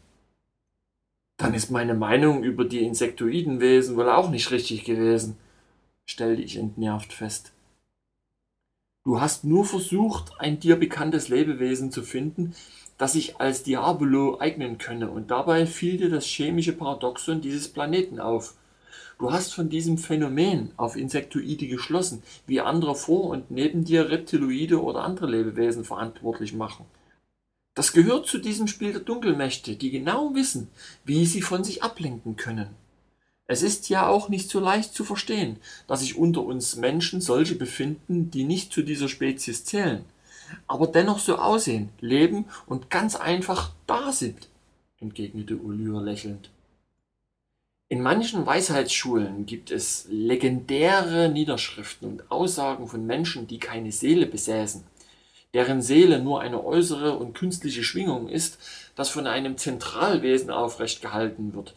Dann 1.38 1.54
ist 1.54 1.72
meine 1.72 1.94
Meinung 1.94 2.44
über 2.44 2.66
die 2.66 2.84
Insektoidenwesen 2.84 3.96
wohl 3.96 4.10
auch 4.10 4.30
nicht 4.30 4.52
richtig 4.52 4.84
gewesen, 4.84 5.38
stellte 6.06 6.42
ich 6.42 6.58
entnervt 6.58 7.14
fest. 7.14 7.54
Du 9.06 9.22
hast 9.22 9.46
nur 9.46 9.66
versucht, 9.66 10.34
ein 10.40 10.60
dir 10.60 10.76
bekanntes 10.76 11.30
Lebewesen 11.30 11.92
zu 11.92 12.04
finden, 12.04 12.54
das 12.98 13.14
sich 13.14 13.40
als 13.40 13.64
Diabolo 13.64 14.40
eignen 14.40 14.78
könne, 14.78 15.10
und 15.10 15.32
dabei 15.32 15.66
fiel 15.66 15.98
dir 15.98 16.10
das 16.10 16.26
chemische 16.26 16.74
Paradoxon 16.74 17.40
dieses 17.40 17.70
Planeten 17.70 18.20
auf. 18.20 18.56
Du 19.18 19.32
hast 19.32 19.54
von 19.54 19.70
diesem 19.70 19.98
Phänomen 19.98 20.72
auf 20.76 20.96
Insektoide 20.96 21.68
geschlossen, 21.68 22.24
wie 22.46 22.62
andere 22.62 22.96
vor 22.96 23.26
und 23.26 23.52
neben 23.52 23.86
dir 23.86 24.10
Reptiloide 24.10 24.82
oder 24.82 25.04
andere 25.04 25.28
Lebewesen 25.28 25.86
verantwortlich 25.86 26.54
machen. 26.54 26.86
Das 27.76 27.94
gehört 27.94 28.28
zu 28.28 28.38
diesem 28.38 28.68
Spiel 28.68 28.92
der 28.92 29.02
Dunkelmächte, 29.02 29.78
die 29.78 29.92
genau 29.92 30.36
wissen, 30.36 30.70
wie 31.06 31.26
sie 31.26 31.42
von 31.42 31.64
sich 31.64 31.84
ablenken 31.84 32.36
können. 32.36 32.76
Es 33.50 33.64
ist 33.64 33.90
ja 33.90 34.08
auch 34.08 34.30
nicht 34.30 34.50
so 34.50 34.60
leicht 34.60 34.94
zu 34.94 35.04
verstehen, 35.04 35.58
dass 35.88 36.02
sich 36.02 36.16
unter 36.16 36.44
uns 36.44 36.76
Menschen 36.76 37.20
solche 37.20 37.56
befinden, 37.56 38.30
die 38.30 38.44
nicht 38.44 38.72
zu 38.72 38.84
dieser 38.84 39.10
Spezies 39.10 39.66
zählen, 39.66 40.06
aber 40.68 40.86
dennoch 40.86 41.18
so 41.18 41.38
aussehen, 41.38 41.90
leben 42.00 42.46
und 42.68 42.92
ganz 42.92 43.16
einfach 43.16 43.72
da 43.88 44.12
sind, 44.12 44.50
entgegnete 45.00 45.58
Ulyr 45.58 46.00
lächelnd. 46.00 46.52
In 47.88 48.04
manchen 48.04 48.46
Weisheitsschulen 48.46 49.48
gibt 49.48 49.72
es 49.72 50.06
legendäre 50.10 51.30
Niederschriften 51.30 52.08
und 52.08 52.32
Aussagen 52.32 52.88
von 52.88 53.08
Menschen, 53.08 53.48
die 53.48 53.58
keine 53.58 53.92
Seele 53.92 54.28
besäßen 54.28 54.84
deren 55.54 55.82
Seele 55.82 56.20
nur 56.20 56.42
eine 56.42 56.64
äußere 56.64 57.18
und 57.18 57.34
künstliche 57.34 57.84
Schwingung 57.84 58.30
ist, 58.30 58.60
das 58.96 59.10
von 59.10 59.26
einem 59.26 59.58
Zentralwesen 59.58 60.52
aufrecht 60.52 61.02
gehalten 61.02 61.54
wird. 61.56 61.74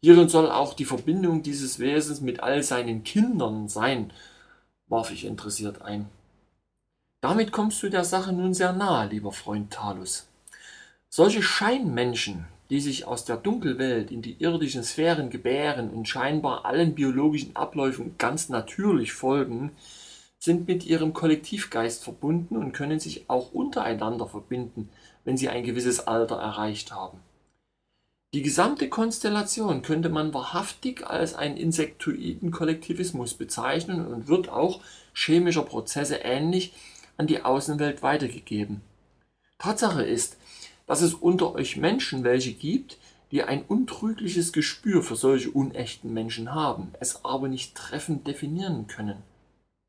Hierin 0.00 0.28
soll 0.28 0.50
auch 0.50 0.74
die 0.74 0.84
Verbindung 0.84 1.42
dieses 1.42 1.80
Wesens 1.80 2.20
mit 2.20 2.40
all 2.40 2.62
seinen 2.62 3.02
Kindern 3.02 3.68
sein, 3.68 4.12
warf 4.86 5.10
ich 5.10 5.24
interessiert 5.24 5.82
ein. 5.82 6.06
Damit 7.20 7.50
kommst 7.50 7.82
du 7.82 7.88
der 7.88 8.04
Sache 8.04 8.32
nun 8.32 8.54
sehr 8.54 8.72
nahe, 8.72 9.08
lieber 9.08 9.32
Freund 9.32 9.72
Talus. 9.72 10.28
Solche 11.08 11.42
Scheinmenschen, 11.42 12.46
die 12.70 12.80
sich 12.80 13.06
aus 13.06 13.24
der 13.24 13.38
Dunkelwelt 13.38 14.12
in 14.12 14.22
die 14.22 14.36
irdischen 14.38 14.84
Sphären 14.84 15.30
gebären 15.30 15.90
und 15.90 16.08
scheinbar 16.08 16.64
allen 16.64 16.94
biologischen 16.94 17.56
Abläufen 17.56 18.14
ganz 18.18 18.48
natürlich 18.50 19.12
folgen, 19.12 19.72
sind 20.38 20.68
mit 20.68 20.86
ihrem 20.86 21.12
Kollektivgeist 21.12 22.04
verbunden 22.04 22.56
und 22.56 22.72
können 22.72 23.00
sich 23.00 23.28
auch 23.28 23.52
untereinander 23.52 24.28
verbinden, 24.28 24.90
wenn 25.24 25.36
sie 25.36 25.48
ein 25.48 25.64
gewisses 25.64 26.06
Alter 26.06 26.36
erreicht 26.36 26.92
haben. 26.92 27.18
Die 28.34 28.42
gesamte 28.42 28.90
Konstellation 28.90 29.80
könnte 29.80 30.10
man 30.10 30.34
wahrhaftig 30.34 31.06
als 31.06 31.34
einen 31.34 31.56
insektoiden 31.56 32.50
Kollektivismus 32.50 33.32
bezeichnen 33.32 34.06
und 34.06 34.28
wird 34.28 34.50
auch 34.50 34.82
chemischer 35.14 35.62
Prozesse 35.62 36.16
ähnlich 36.16 36.74
an 37.16 37.26
die 37.26 37.42
Außenwelt 37.42 38.02
weitergegeben. 38.02 38.82
Tatsache 39.58 40.02
ist, 40.02 40.36
dass 40.86 41.00
es 41.00 41.14
unter 41.14 41.54
euch 41.54 41.78
Menschen 41.78 42.22
welche 42.22 42.52
gibt, 42.52 42.98
die 43.30 43.44
ein 43.44 43.62
untrügliches 43.62 44.52
Gespür 44.52 45.02
für 45.02 45.16
solche 45.16 45.50
unechten 45.50 46.12
Menschen 46.12 46.54
haben, 46.54 46.92
es 47.00 47.24
aber 47.24 47.48
nicht 47.48 47.74
treffend 47.74 48.26
definieren 48.26 48.88
können. 48.88 49.22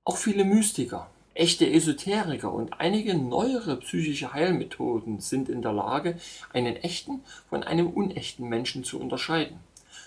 Auch 0.06 0.18
viele 0.18 0.46
Mystiker, 0.46 1.10
echte 1.34 1.70
Esoteriker 1.70 2.52
und 2.52 2.80
einige 2.80 3.16
neuere 3.16 3.78
psychische 3.78 4.34
Heilmethoden 4.34 5.20
sind 5.20 5.50
in 5.50 5.62
der 5.62 5.74
Lage, 5.74 6.18
einen 6.54 6.76
echten 6.76 7.22
von 7.50 7.64
einem 7.64 7.88
unechten 7.88 8.48
Menschen 8.50 8.84
zu 8.84 9.00
unterscheiden. 9.00 9.60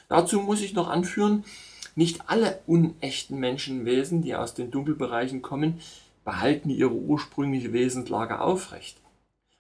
Dazu 0.09 0.41
muss 0.41 0.61
ich 0.61 0.75
noch 0.75 0.89
anführen, 0.89 1.45
nicht 1.95 2.23
alle 2.27 2.61
unechten 2.67 3.39
Menschenwesen, 3.39 4.23
die 4.23 4.35
aus 4.35 4.55
den 4.55 4.71
Dunkelbereichen 4.71 5.43
kommen, 5.43 5.81
behalten 6.25 6.71
ihre 6.71 6.93
ursprüngliche 6.93 7.73
Wesenslage 7.73 8.41
aufrecht. 8.41 8.99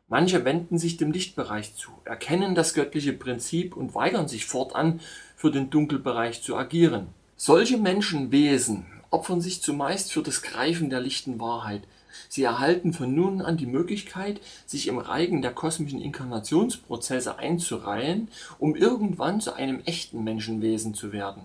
Manche 0.08 0.44
wenden 0.44 0.78
sich 0.78 0.98
dem 0.98 1.10
Lichtbereich 1.10 1.74
zu, 1.74 1.90
erkennen 2.04 2.54
das 2.54 2.74
göttliche 2.74 3.14
Prinzip 3.14 3.76
und 3.76 3.94
weigern 3.94 4.28
sich 4.28 4.44
fortan, 4.44 5.00
für 5.36 5.50
den 5.50 5.70
Dunkelbereich 5.70 6.42
zu 6.42 6.56
agieren. 6.56 7.08
Solche 7.36 7.78
Menschenwesen 7.78 8.86
opfern 9.12 9.40
sich 9.40 9.62
zumeist 9.62 10.12
für 10.12 10.22
das 10.22 10.42
Greifen 10.42 10.90
der 10.90 11.00
lichten 11.00 11.40
Wahrheit. 11.40 11.82
Sie 12.28 12.42
erhalten 12.42 12.92
von 12.92 13.14
nun 13.14 13.40
an 13.40 13.56
die 13.56 13.66
Möglichkeit, 13.66 14.40
sich 14.66 14.88
im 14.88 14.98
Reigen 14.98 15.42
der 15.42 15.52
kosmischen 15.52 16.00
Inkarnationsprozesse 16.00 17.38
einzureihen, 17.38 18.28
um 18.58 18.74
irgendwann 18.74 19.40
zu 19.40 19.54
einem 19.54 19.80
echten 19.84 20.24
Menschenwesen 20.24 20.94
zu 20.94 21.12
werden. 21.12 21.44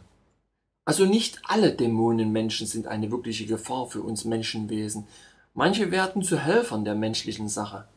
Also 0.86 1.06
nicht 1.06 1.42
alle 1.44 1.74
Dämonenmenschen 1.74 2.66
sind 2.66 2.88
eine 2.88 3.12
wirkliche 3.12 3.46
Gefahr 3.46 3.88
für 3.88 4.02
uns 4.02 4.24
Menschenwesen. 4.24 5.06
Manche 5.54 5.92
werden 5.92 6.22
zu 6.22 6.40
Helfern 6.40 6.86
der 6.86 6.96
menschlichen 6.96 7.50
Sache. 7.50 7.88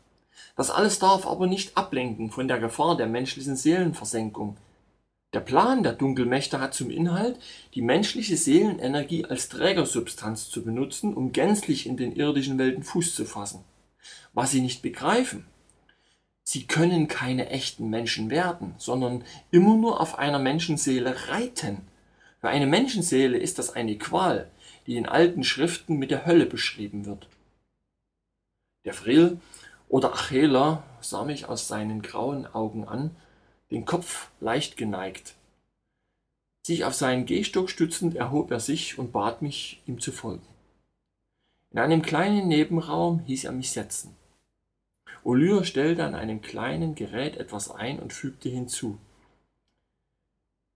Das 0.56 0.70
alles 0.70 0.98
darf 0.98 1.26
aber 1.26 1.46
nicht 1.46 1.76
ablenken 1.76 2.30
von 2.30 2.48
der 2.48 2.58
Gefahr 2.58 2.96
der 2.96 3.06
menschlichen 3.06 3.54
Seelenversenkung, 3.54 4.56
der 5.32 5.40
Plan 5.40 5.84
der 5.84 5.92
Dunkelmächte 5.92 6.60
hat 6.60 6.74
zum 6.74 6.90
Inhalt, 6.90 7.38
die 7.74 7.82
menschliche 7.82 8.36
Seelenenergie 8.36 9.26
als 9.26 9.48
Trägersubstanz 9.48 10.50
zu 10.50 10.64
benutzen, 10.64 11.14
um 11.14 11.32
gänzlich 11.32 11.86
in 11.86 11.96
den 11.96 12.16
irdischen 12.16 12.58
Welten 12.58 12.82
Fuß 12.82 13.14
zu 13.14 13.24
fassen. 13.24 13.64
Was 14.32 14.50
sie 14.50 14.60
nicht 14.60 14.82
begreifen, 14.82 15.46
sie 16.42 16.66
können 16.66 17.06
keine 17.06 17.48
echten 17.50 17.90
Menschen 17.90 18.30
werden, 18.30 18.74
sondern 18.78 19.24
immer 19.52 19.76
nur 19.76 20.00
auf 20.00 20.18
einer 20.18 20.40
Menschenseele 20.40 21.28
reiten. 21.28 21.82
Für 22.40 22.48
eine 22.48 22.66
Menschenseele 22.66 23.38
ist 23.38 23.58
das 23.60 23.70
eine 23.70 23.98
Qual, 23.98 24.50
die 24.86 24.96
in 24.96 25.06
alten 25.06 25.44
Schriften 25.44 25.96
mit 25.96 26.10
der 26.10 26.26
Hölle 26.26 26.46
beschrieben 26.46 27.06
wird. 27.06 27.28
Der 28.84 28.94
Frill 28.94 29.38
oder 29.88 30.12
Achela 30.12 30.82
sah 31.00 31.24
mich 31.24 31.46
aus 31.46 31.68
seinen 31.68 32.02
grauen 32.02 32.46
Augen 32.46 32.84
an 32.88 33.10
den 33.70 33.84
Kopf 33.84 34.30
leicht 34.40 34.76
geneigt. 34.76 35.34
Sich 36.62 36.84
auf 36.84 36.94
seinen 36.94 37.26
Gehstock 37.26 37.70
stützend 37.70 38.16
erhob 38.16 38.50
er 38.50 38.60
sich 38.60 38.98
und 38.98 39.12
bat 39.12 39.42
mich, 39.42 39.80
ihm 39.86 40.00
zu 40.00 40.12
folgen. 40.12 40.46
In 41.70 41.78
einem 41.78 42.02
kleinen 42.02 42.48
Nebenraum 42.48 43.20
hieß 43.20 43.44
er 43.44 43.52
mich 43.52 43.70
setzen. 43.70 44.16
Olyr 45.22 45.64
stellte 45.64 46.04
an 46.04 46.14
einem 46.14 46.40
kleinen 46.42 46.94
Gerät 46.94 47.36
etwas 47.36 47.70
ein 47.70 48.00
und 48.00 48.12
fügte 48.12 48.48
hinzu. 48.48 48.98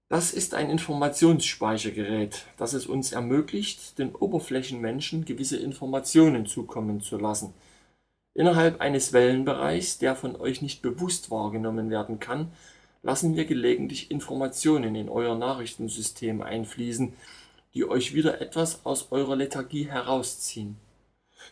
Das 0.09 0.33
ist 0.33 0.55
ein 0.55 0.71
Informationsspeichergerät, 0.71 2.45
das 2.59 2.75
es 2.75 2.87
uns 2.87 3.13
ermöglicht, 3.13 3.99
den 3.99 4.15
Oberflächenmenschen 4.15 5.25
gewisse 5.25 5.57
Informationen 5.57 6.47
zukommen 6.47 7.01
zu 7.01 7.19
lassen. 7.19 7.55
Innerhalb 8.35 8.81
eines 8.81 9.13
Wellenbereichs, 9.13 9.99
der 9.99 10.15
von 10.15 10.37
euch 10.37 10.61
nicht 10.61 10.83
bewusst 10.83 11.31
wahrgenommen 11.31 11.91
werden 11.91 12.21
kann, 12.21 12.53
lassen 13.05 13.37
wir 13.37 13.45
gelegentlich 13.45 14.11
Informationen 14.11 14.97
in 14.97 15.09
euer 15.09 15.37
Nachrichtensystem 15.37 16.43
einfließen, 16.43 17.13
die 17.75 17.87
euch 17.87 18.15
wieder 18.15 18.41
etwas 18.41 18.85
aus 18.87 19.13
eurer 19.13 19.37
Lethargie 19.37 19.85
herausziehen. 19.85 20.77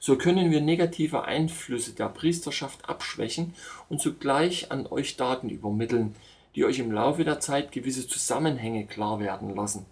So 0.00 0.16
können 0.16 0.50
wir 0.50 0.62
negative 0.62 1.24
Einflüsse 1.24 1.92
der 1.92 2.08
Priesterschaft 2.08 2.88
abschwächen 2.88 3.54
und 3.90 4.00
zugleich 4.00 4.72
an 4.72 4.86
euch 4.86 5.16
Daten 5.16 5.50
übermitteln, 5.50 6.14
die 6.54 6.64
euch 6.64 6.78
im 6.78 6.90
Laufe 6.90 7.22
der 7.22 7.40
Zeit 7.40 7.70
gewisse 7.70 8.08
Zusammenhänge 8.08 8.86
klar 8.86 9.20
werden 9.20 9.54
lassen. 9.54 9.84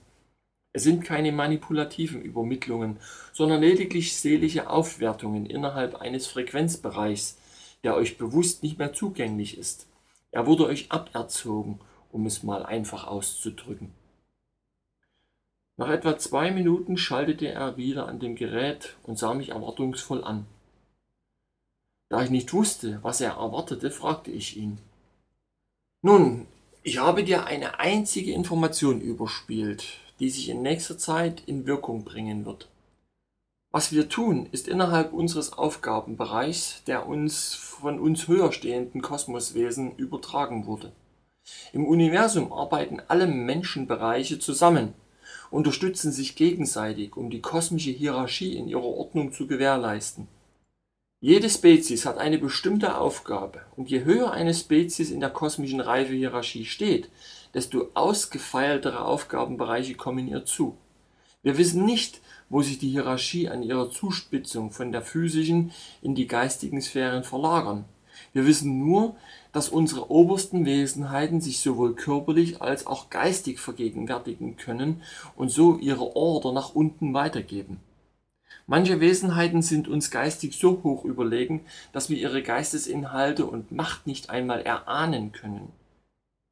Es 0.72 0.84
sind 0.84 1.04
keine 1.04 1.30
manipulativen 1.32 2.22
Übermittlungen, 2.22 2.96
sondern 3.32 3.60
lediglich 3.60 4.16
seelische 4.16 4.70
Aufwertungen 4.70 5.44
innerhalb 5.44 5.96
eines 5.96 6.26
Frequenzbereichs, 6.26 7.36
der 7.84 7.96
euch 7.96 8.16
bewusst 8.16 8.62
nicht 8.62 8.78
mehr 8.78 8.94
zugänglich 8.94 9.58
ist. 9.58 9.89
Er 10.32 10.46
wurde 10.46 10.66
euch 10.66 10.90
aberzogen, 10.92 11.80
um 12.12 12.26
es 12.26 12.42
mal 12.42 12.64
einfach 12.64 13.06
auszudrücken. 13.06 13.92
Nach 15.76 15.88
etwa 15.88 16.18
zwei 16.18 16.50
Minuten 16.50 16.96
schaltete 16.96 17.48
er 17.48 17.76
wieder 17.76 18.06
an 18.06 18.20
dem 18.20 18.36
Gerät 18.36 18.96
und 19.04 19.18
sah 19.18 19.34
mich 19.34 19.48
erwartungsvoll 19.48 20.22
an. 20.22 20.46
Da 22.10 22.22
ich 22.22 22.30
nicht 22.30 22.52
wusste, 22.52 22.98
was 23.02 23.20
er 23.20 23.32
erwartete, 23.32 23.90
fragte 23.90 24.30
ich 24.30 24.56
ihn. 24.56 24.78
Nun, 26.02 26.46
ich 26.82 26.98
habe 26.98 27.24
dir 27.24 27.46
eine 27.46 27.78
einzige 27.78 28.32
Information 28.32 29.00
überspielt, 29.00 29.84
die 30.18 30.28
sich 30.28 30.48
in 30.48 30.62
nächster 30.62 30.98
Zeit 30.98 31.42
in 31.46 31.66
Wirkung 31.66 32.04
bringen 32.04 32.44
wird. 32.44 32.68
Was 33.72 33.92
wir 33.92 34.08
tun, 34.08 34.48
ist 34.50 34.66
innerhalb 34.66 35.12
unseres 35.12 35.52
Aufgabenbereichs, 35.52 36.82
der 36.88 37.06
uns 37.06 37.54
von 37.54 38.00
uns 38.00 38.26
höher 38.26 38.50
stehenden 38.50 39.00
Kosmoswesen 39.00 39.94
übertragen 39.94 40.66
wurde. 40.66 40.90
Im 41.72 41.86
Universum 41.86 42.52
arbeiten 42.52 43.00
alle 43.06 43.28
Menschenbereiche 43.28 44.40
zusammen, 44.40 44.94
unterstützen 45.52 46.10
sich 46.10 46.34
gegenseitig, 46.34 47.16
um 47.16 47.30
die 47.30 47.40
kosmische 47.40 47.90
Hierarchie 47.90 48.56
in 48.56 48.66
ihrer 48.66 48.82
Ordnung 48.82 49.32
zu 49.32 49.46
gewährleisten. 49.46 50.26
Jede 51.20 51.48
Spezies 51.48 52.06
hat 52.06 52.18
eine 52.18 52.38
bestimmte 52.38 52.98
Aufgabe, 52.98 53.60
und 53.76 53.88
je 53.88 54.04
höher 54.04 54.32
eine 54.32 54.54
Spezies 54.54 55.12
in 55.12 55.20
der 55.20 55.30
kosmischen 55.30 55.80
Reifehierarchie 55.80 56.64
steht, 56.64 57.08
desto 57.54 57.90
ausgefeiltere 57.94 59.04
Aufgabenbereiche 59.04 59.94
kommen 59.94 60.26
ihr 60.26 60.44
zu. 60.44 60.76
Wir 61.42 61.56
wissen 61.56 61.84
nicht, 61.84 62.20
wo 62.50 62.60
sich 62.60 62.78
die 62.78 62.90
Hierarchie 62.90 63.48
an 63.48 63.62
ihrer 63.62 63.90
Zuspitzung 63.90 64.72
von 64.72 64.92
der 64.92 65.02
physischen 65.02 65.72
in 66.02 66.14
die 66.14 66.26
geistigen 66.26 66.82
Sphären 66.82 67.24
verlagern. 67.24 67.86
Wir 68.32 68.46
wissen 68.46 68.78
nur, 68.78 69.16
dass 69.52 69.68
unsere 69.68 70.10
obersten 70.10 70.66
Wesenheiten 70.66 71.40
sich 71.40 71.60
sowohl 71.60 71.94
körperlich 71.94 72.60
als 72.60 72.86
auch 72.86 73.08
geistig 73.08 73.58
vergegenwärtigen 73.58 74.56
können 74.56 75.02
und 75.36 75.50
so 75.50 75.78
ihre 75.78 76.14
Order 76.14 76.52
nach 76.52 76.74
unten 76.74 77.14
weitergeben. 77.14 77.78
Manche 78.66 79.00
Wesenheiten 79.00 79.62
sind 79.62 79.88
uns 79.88 80.10
geistig 80.10 80.56
so 80.58 80.80
hoch 80.84 81.04
überlegen, 81.04 81.62
dass 81.92 82.08
wir 82.08 82.18
ihre 82.18 82.42
Geistesinhalte 82.42 83.46
und 83.46 83.72
Macht 83.72 84.06
nicht 84.06 84.30
einmal 84.30 84.62
erahnen 84.62 85.32
können. 85.32 85.72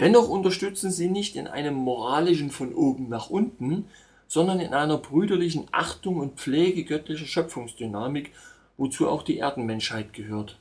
Dennoch 0.01 0.29
unterstützen 0.29 0.91
sie 0.91 1.09
nicht 1.09 1.37
in 1.37 1.47
einem 1.47 1.75
moralischen 1.75 2.51
von 2.51 2.73
oben 2.73 3.09
nach 3.09 3.31
unten, 3.31 3.85
sondern 4.29 4.61
in 4.61 4.75
einer 4.75 4.99
brüderlichen 4.99 5.67
Achtung 5.73 6.19
und 6.21 6.39
Pflege 6.39 6.85
göttlicher 6.85 7.27
Schöpfungsdynamik, 7.27 8.33
wozu 8.77 9.09
auch 9.09 9.23
die 9.23 9.39
Erdenmenschheit 9.39 10.13
gehört. 10.13 10.59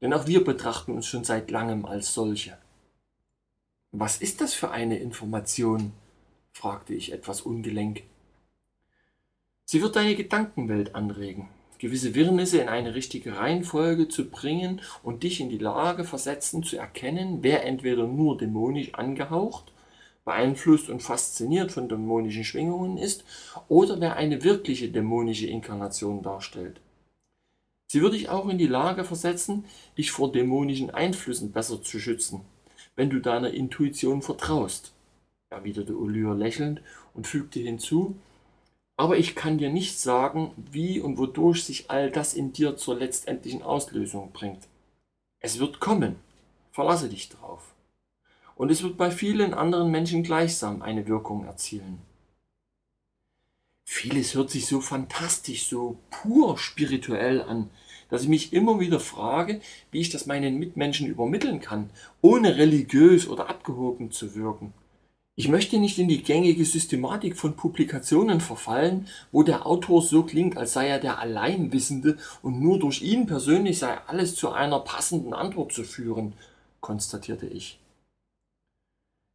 Denn 0.00 0.12
auch 0.14 0.26
wir 0.26 0.42
betrachten 0.42 0.92
uns 0.92 1.06
schon 1.06 1.24
seit 1.24 1.50
langem 1.50 1.84
als 1.84 2.14
solche. 2.14 2.56
Was 3.92 4.16
ist 4.16 4.40
das 4.40 4.54
für 4.54 4.70
eine 4.70 4.98
Information? 4.98 5.92
fragte 6.52 6.94
ich 6.94 7.12
etwas 7.12 7.42
ungelenk. 7.42 8.02
Sie 9.64 9.82
wird 9.82 9.94
deine 9.94 10.16
Gedankenwelt 10.16 10.94
anregen, 10.94 11.48
gewisse 11.78 12.14
Wirrnisse 12.14 12.58
in 12.58 12.68
eine 12.68 12.94
richtige 12.94 13.36
Reihenfolge 13.36 14.08
zu 14.08 14.28
bringen 14.28 14.80
und 15.02 15.22
dich 15.22 15.40
in 15.40 15.48
die 15.48 15.58
Lage 15.58 16.04
versetzen 16.04 16.62
zu 16.62 16.76
erkennen, 16.76 17.42
wer 17.42 17.64
entweder 17.64 18.06
nur 18.06 18.36
dämonisch 18.36 18.94
angehaucht, 18.94 19.72
beeinflusst 20.30 20.88
und 20.90 21.02
fasziniert 21.02 21.72
von 21.72 21.88
dämonischen 21.88 22.44
Schwingungen 22.44 22.98
ist, 22.98 23.24
oder 23.66 24.00
wer 24.00 24.14
eine 24.14 24.44
wirkliche 24.44 24.88
dämonische 24.88 25.48
Inkarnation 25.48 26.22
darstellt. 26.22 26.80
Sie 27.88 28.00
wird 28.00 28.14
dich 28.14 28.28
auch 28.28 28.48
in 28.48 28.56
die 28.56 28.68
Lage 28.68 29.02
versetzen, 29.02 29.64
dich 29.98 30.12
vor 30.12 30.30
dämonischen 30.30 30.92
Einflüssen 30.92 31.50
besser 31.50 31.82
zu 31.82 31.98
schützen, 31.98 32.42
wenn 32.94 33.10
du 33.10 33.18
deiner 33.18 33.50
Intuition 33.50 34.22
vertraust, 34.22 34.92
erwiderte 35.48 35.98
Olyr 35.98 36.36
lächelnd 36.36 36.80
und 37.12 37.26
fügte 37.26 37.58
hinzu, 37.58 38.14
aber 38.96 39.18
ich 39.18 39.34
kann 39.34 39.58
dir 39.58 39.70
nicht 39.70 39.98
sagen, 39.98 40.52
wie 40.70 41.00
und 41.00 41.18
wodurch 41.18 41.64
sich 41.64 41.90
all 41.90 42.08
das 42.08 42.34
in 42.34 42.52
dir 42.52 42.76
zur 42.76 42.96
letztendlichen 42.96 43.62
Auslösung 43.62 44.30
bringt. 44.30 44.68
Es 45.40 45.58
wird 45.58 45.80
kommen. 45.80 46.20
Verlasse 46.70 47.08
dich 47.08 47.30
drauf. 47.30 47.74
Und 48.60 48.70
es 48.70 48.82
wird 48.82 48.98
bei 48.98 49.10
vielen 49.10 49.54
anderen 49.54 49.90
Menschen 49.90 50.22
gleichsam 50.22 50.82
eine 50.82 51.06
Wirkung 51.06 51.46
erzielen. 51.46 51.96
Vieles 53.86 54.34
hört 54.34 54.50
sich 54.50 54.66
so 54.66 54.82
fantastisch, 54.82 55.66
so 55.66 55.96
pur 56.10 56.58
spirituell 56.58 57.40
an, 57.40 57.70
dass 58.10 58.24
ich 58.24 58.28
mich 58.28 58.52
immer 58.52 58.78
wieder 58.78 59.00
frage, 59.00 59.62
wie 59.90 60.02
ich 60.02 60.10
das 60.10 60.26
meinen 60.26 60.58
Mitmenschen 60.58 61.06
übermitteln 61.06 61.62
kann, 61.62 61.88
ohne 62.20 62.58
religiös 62.58 63.26
oder 63.28 63.48
abgehoben 63.48 64.10
zu 64.10 64.34
wirken. 64.34 64.74
Ich 65.36 65.48
möchte 65.48 65.78
nicht 65.78 65.98
in 65.98 66.08
die 66.08 66.22
gängige 66.22 66.66
Systematik 66.66 67.38
von 67.38 67.56
Publikationen 67.56 68.42
verfallen, 68.42 69.08
wo 69.32 69.42
der 69.42 69.64
Autor 69.64 70.02
so 70.02 70.24
klingt, 70.24 70.58
als 70.58 70.74
sei 70.74 70.86
er 70.86 70.98
der 70.98 71.18
Alleinwissende 71.18 72.18
und 72.42 72.60
nur 72.60 72.78
durch 72.78 73.00
ihn 73.00 73.24
persönlich 73.24 73.78
sei 73.78 73.96
alles 74.06 74.34
zu 74.34 74.50
einer 74.50 74.80
passenden 74.80 75.32
Antwort 75.32 75.72
zu 75.72 75.82
führen, 75.82 76.34
konstatierte 76.82 77.46
ich. 77.46 77.80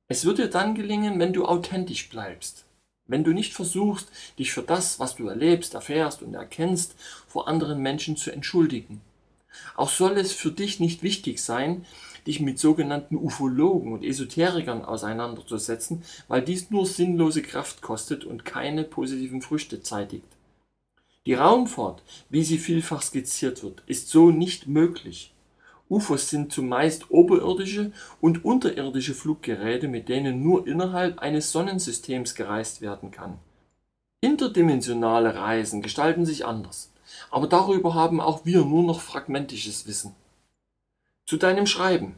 Es 0.08 0.24
wird 0.24 0.38
dir 0.38 0.50
dann 0.50 0.76
gelingen, 0.76 1.20
wenn 1.20 1.34
du 1.34 1.46
authentisch 1.46 2.10
bleibst, 2.10 2.66
wenn 3.08 3.24
du 3.24 3.32
nicht 3.32 3.54
versuchst, 3.54 4.10
dich 4.38 4.52
für 4.52 4.62
das, 4.62 5.00
was 5.00 5.16
du 5.16 5.28
erlebst, 5.28 5.74
erfährst 5.74 6.22
und 6.22 6.36
erkennst, 6.36 6.96
vor 7.28 7.48
anderen 7.48 7.82
Menschen 7.82 8.16
zu 8.16 8.32
entschuldigen. 8.32 9.02
Auch 9.76 9.90
soll 9.90 10.18
es 10.18 10.34
für 10.34 10.52
dich 10.52 10.80
nicht 10.80 11.02
wichtig 11.02 11.42
sein, 11.42 11.86
dich 12.28 12.40
mit 12.40 12.60
sogenannten 12.60 13.16
Ufologen 13.16 13.94
und 13.94 14.04
Esoterikern 14.04 14.84
auseinanderzusetzen, 14.84 16.04
weil 16.28 16.42
dies 16.42 16.70
nur 16.70 16.86
sinnlose 16.86 17.42
Kraft 17.42 17.82
kostet 17.82 18.26
und 18.26 18.46
keine 18.46 18.84
positiven 18.84 19.42
Früchte 19.42 19.82
zeitigt. 19.82 20.26
Die 21.26 21.34
Raumfahrt, 21.34 22.04
wie 22.30 22.44
sie 22.44 22.60
vielfach 22.60 23.02
skizziert 23.02 23.64
wird, 23.64 23.82
ist 23.88 24.10
so 24.10 24.30
nicht 24.30 24.68
möglich. 24.68 25.35
UFOs 25.96 26.30
sind 26.30 26.52
zumeist 26.52 27.10
oberirdische 27.10 27.94
und 28.20 28.44
unterirdische 28.44 29.14
Fluggeräte, 29.14 29.88
mit 29.88 30.10
denen 30.10 30.44
nur 30.44 30.68
innerhalb 30.68 31.20
eines 31.20 31.54
Sonnensystems 31.54 32.36
gereist 32.36 32.82
werden 32.82 33.12
kann. 33.12 33.40
Interdimensionale 34.20 35.36
Reisen 35.36 35.82
gestalten 35.82 36.26
sich 36.26 36.46
anders, 36.46 36.92
aber 37.32 37.48
darüber 37.48 37.94
haben 37.94 38.20
auch 38.20 38.46
wir 38.46 38.66
nur 38.66 38.84
noch 38.84 39.00
fragmentisches 39.00 39.88
Wissen. 39.88 40.14
Zu 41.26 41.38
deinem 41.38 41.66
Schreiben. 41.66 42.16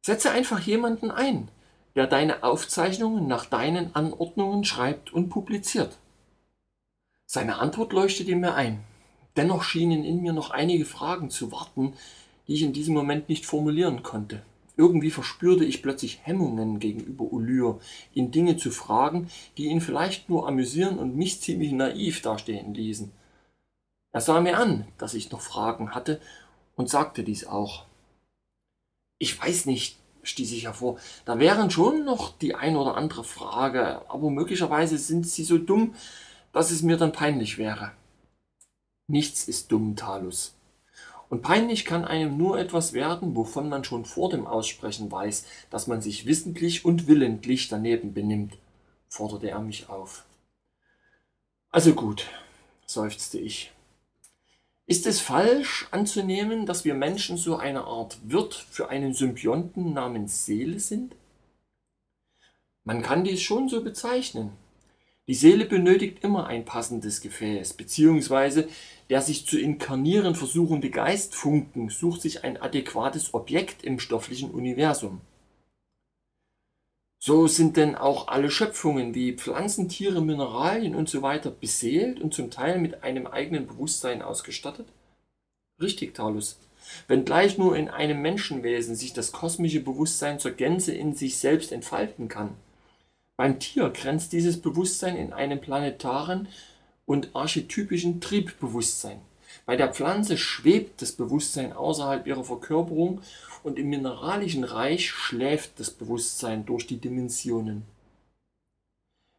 Setze 0.00 0.30
einfach 0.30 0.60
jemanden 0.60 1.10
ein, 1.10 1.48
der 1.96 2.06
deine 2.06 2.44
Aufzeichnungen 2.44 3.26
nach 3.26 3.44
deinen 3.46 3.94
Anordnungen 3.96 4.64
schreibt 4.64 5.12
und 5.12 5.30
publiziert. 5.30 5.98
Seine 7.26 7.58
Antwort 7.58 7.92
leuchtete 7.92 8.36
mir 8.36 8.54
ein. 8.54 8.84
Dennoch 9.36 9.64
schienen 9.64 10.04
in 10.04 10.22
mir 10.22 10.32
noch 10.32 10.50
einige 10.50 10.84
Fragen 10.84 11.30
zu 11.30 11.50
warten, 11.50 11.94
die 12.46 12.54
ich 12.54 12.62
in 12.62 12.72
diesem 12.72 12.94
Moment 12.94 13.28
nicht 13.28 13.46
formulieren 13.46 14.02
konnte. 14.02 14.42
Irgendwie 14.76 15.10
verspürte 15.10 15.64
ich 15.64 15.82
plötzlich 15.82 16.20
Hemmungen 16.24 16.80
gegenüber 16.80 17.24
Ulyr, 17.24 17.78
ihn 18.12 18.32
Dinge 18.32 18.56
zu 18.56 18.70
fragen, 18.70 19.28
die 19.56 19.66
ihn 19.66 19.80
vielleicht 19.80 20.28
nur 20.28 20.48
amüsieren 20.48 20.98
und 20.98 21.16
mich 21.16 21.40
ziemlich 21.40 21.72
naiv 21.72 22.22
dastehen 22.22 22.74
ließen. 22.74 23.12
Er 24.12 24.20
sah 24.20 24.40
mir 24.40 24.58
an, 24.58 24.86
dass 24.98 25.14
ich 25.14 25.30
noch 25.30 25.40
Fragen 25.40 25.94
hatte, 25.94 26.20
und 26.76 26.90
sagte 26.90 27.22
dies 27.22 27.46
auch. 27.46 27.84
Ich 29.18 29.40
weiß 29.40 29.66
nicht, 29.66 29.96
stieß 30.22 30.52
ich 30.52 30.64
hervor. 30.64 30.98
Da 31.24 31.38
wären 31.38 31.70
schon 31.70 32.04
noch 32.04 32.36
die 32.36 32.54
ein 32.54 32.76
oder 32.76 32.96
andere 32.96 33.24
Frage, 33.24 34.02
aber 34.10 34.30
möglicherweise 34.30 34.98
sind 34.98 35.26
sie 35.26 35.44
so 35.44 35.58
dumm, 35.58 35.94
dass 36.52 36.70
es 36.70 36.82
mir 36.82 36.96
dann 36.96 37.12
peinlich 37.12 37.58
wäre. 37.58 37.92
Nichts 39.06 39.48
ist 39.48 39.70
dumm, 39.70 39.96
Talus. 39.96 40.54
Und 41.28 41.42
peinlich 41.42 41.84
kann 41.84 42.04
einem 42.04 42.36
nur 42.36 42.58
etwas 42.58 42.92
werden, 42.92 43.34
wovon 43.34 43.68
man 43.68 43.84
schon 43.84 44.04
vor 44.04 44.30
dem 44.30 44.46
Aussprechen 44.46 45.10
weiß, 45.10 45.46
dass 45.70 45.86
man 45.86 46.00
sich 46.00 46.26
wissentlich 46.26 46.84
und 46.84 47.06
willentlich 47.06 47.68
daneben 47.68 48.14
benimmt, 48.14 48.56
forderte 49.08 49.50
er 49.50 49.60
mich 49.60 49.88
auf. 49.88 50.24
Also 51.70 51.94
gut, 51.94 52.26
seufzte 52.86 53.38
ich. 53.38 53.72
Ist 54.86 55.06
es 55.06 55.20
falsch 55.20 55.88
anzunehmen, 55.92 56.66
dass 56.66 56.84
wir 56.84 56.94
Menschen 56.94 57.38
so 57.38 57.56
eine 57.56 57.84
Art 57.84 58.18
Wirt 58.22 58.54
für 58.54 58.90
einen 58.90 59.14
Symbionten 59.14 59.94
namens 59.94 60.44
Seele 60.44 60.78
sind? 60.78 61.16
Man 62.84 63.00
kann 63.00 63.24
dies 63.24 63.40
schon 63.40 63.70
so 63.70 63.82
bezeichnen. 63.82 64.52
Die 65.26 65.34
Seele 65.34 65.64
benötigt 65.64 66.22
immer 66.22 66.46
ein 66.46 66.66
passendes 66.66 67.22
Gefäß, 67.22 67.74
beziehungsweise 67.74 68.68
der 69.08 69.22
sich 69.22 69.46
zu 69.46 69.58
inkarnieren 69.58 70.34
versuchende 70.34 70.90
Geistfunken 70.90 71.88
sucht 71.88 72.20
sich 72.20 72.44
ein 72.44 72.60
adäquates 72.60 73.32
Objekt 73.32 73.84
im 73.84 73.98
stofflichen 73.98 74.50
Universum. 74.50 75.22
So 77.18 77.46
sind 77.46 77.78
denn 77.78 77.94
auch 77.94 78.28
alle 78.28 78.50
Schöpfungen 78.50 79.14
wie 79.14 79.32
Pflanzen, 79.32 79.88
Tiere, 79.88 80.20
Mineralien 80.20 80.94
und 80.94 81.08
so 81.08 81.22
beseelt 81.58 82.20
und 82.20 82.34
zum 82.34 82.50
Teil 82.50 82.78
mit 82.78 83.02
einem 83.02 83.26
eigenen 83.26 83.66
Bewusstsein 83.66 84.20
ausgestattet? 84.20 84.86
Richtig, 85.80 86.14
Talus. 86.14 86.58
Wenngleich 87.08 87.56
nur 87.56 87.76
in 87.76 87.88
einem 87.88 88.20
Menschenwesen 88.20 88.94
sich 88.94 89.14
das 89.14 89.32
kosmische 89.32 89.80
Bewusstsein 89.80 90.38
zur 90.38 90.50
Gänze 90.50 90.92
in 90.92 91.14
sich 91.14 91.38
selbst 91.38 91.72
entfalten 91.72 92.28
kann. 92.28 92.50
Beim 93.36 93.58
Tier 93.58 93.90
grenzt 93.90 94.32
dieses 94.32 94.60
Bewusstsein 94.60 95.16
in 95.16 95.32
einem 95.32 95.60
planetaren 95.60 96.48
und 97.04 97.34
archetypischen 97.34 98.20
Triebbewusstsein. 98.20 99.20
Bei 99.66 99.76
der 99.76 99.92
Pflanze 99.92 100.36
schwebt 100.36 101.02
das 101.02 101.12
Bewusstsein 101.12 101.72
außerhalb 101.72 102.26
ihrer 102.26 102.44
Verkörperung 102.44 103.22
und 103.62 103.78
im 103.78 103.88
mineralischen 103.88 104.62
Reich 104.62 105.10
schläft 105.10 105.80
das 105.80 105.90
Bewusstsein 105.90 106.64
durch 106.64 106.86
die 106.86 106.98
Dimensionen. 106.98 107.82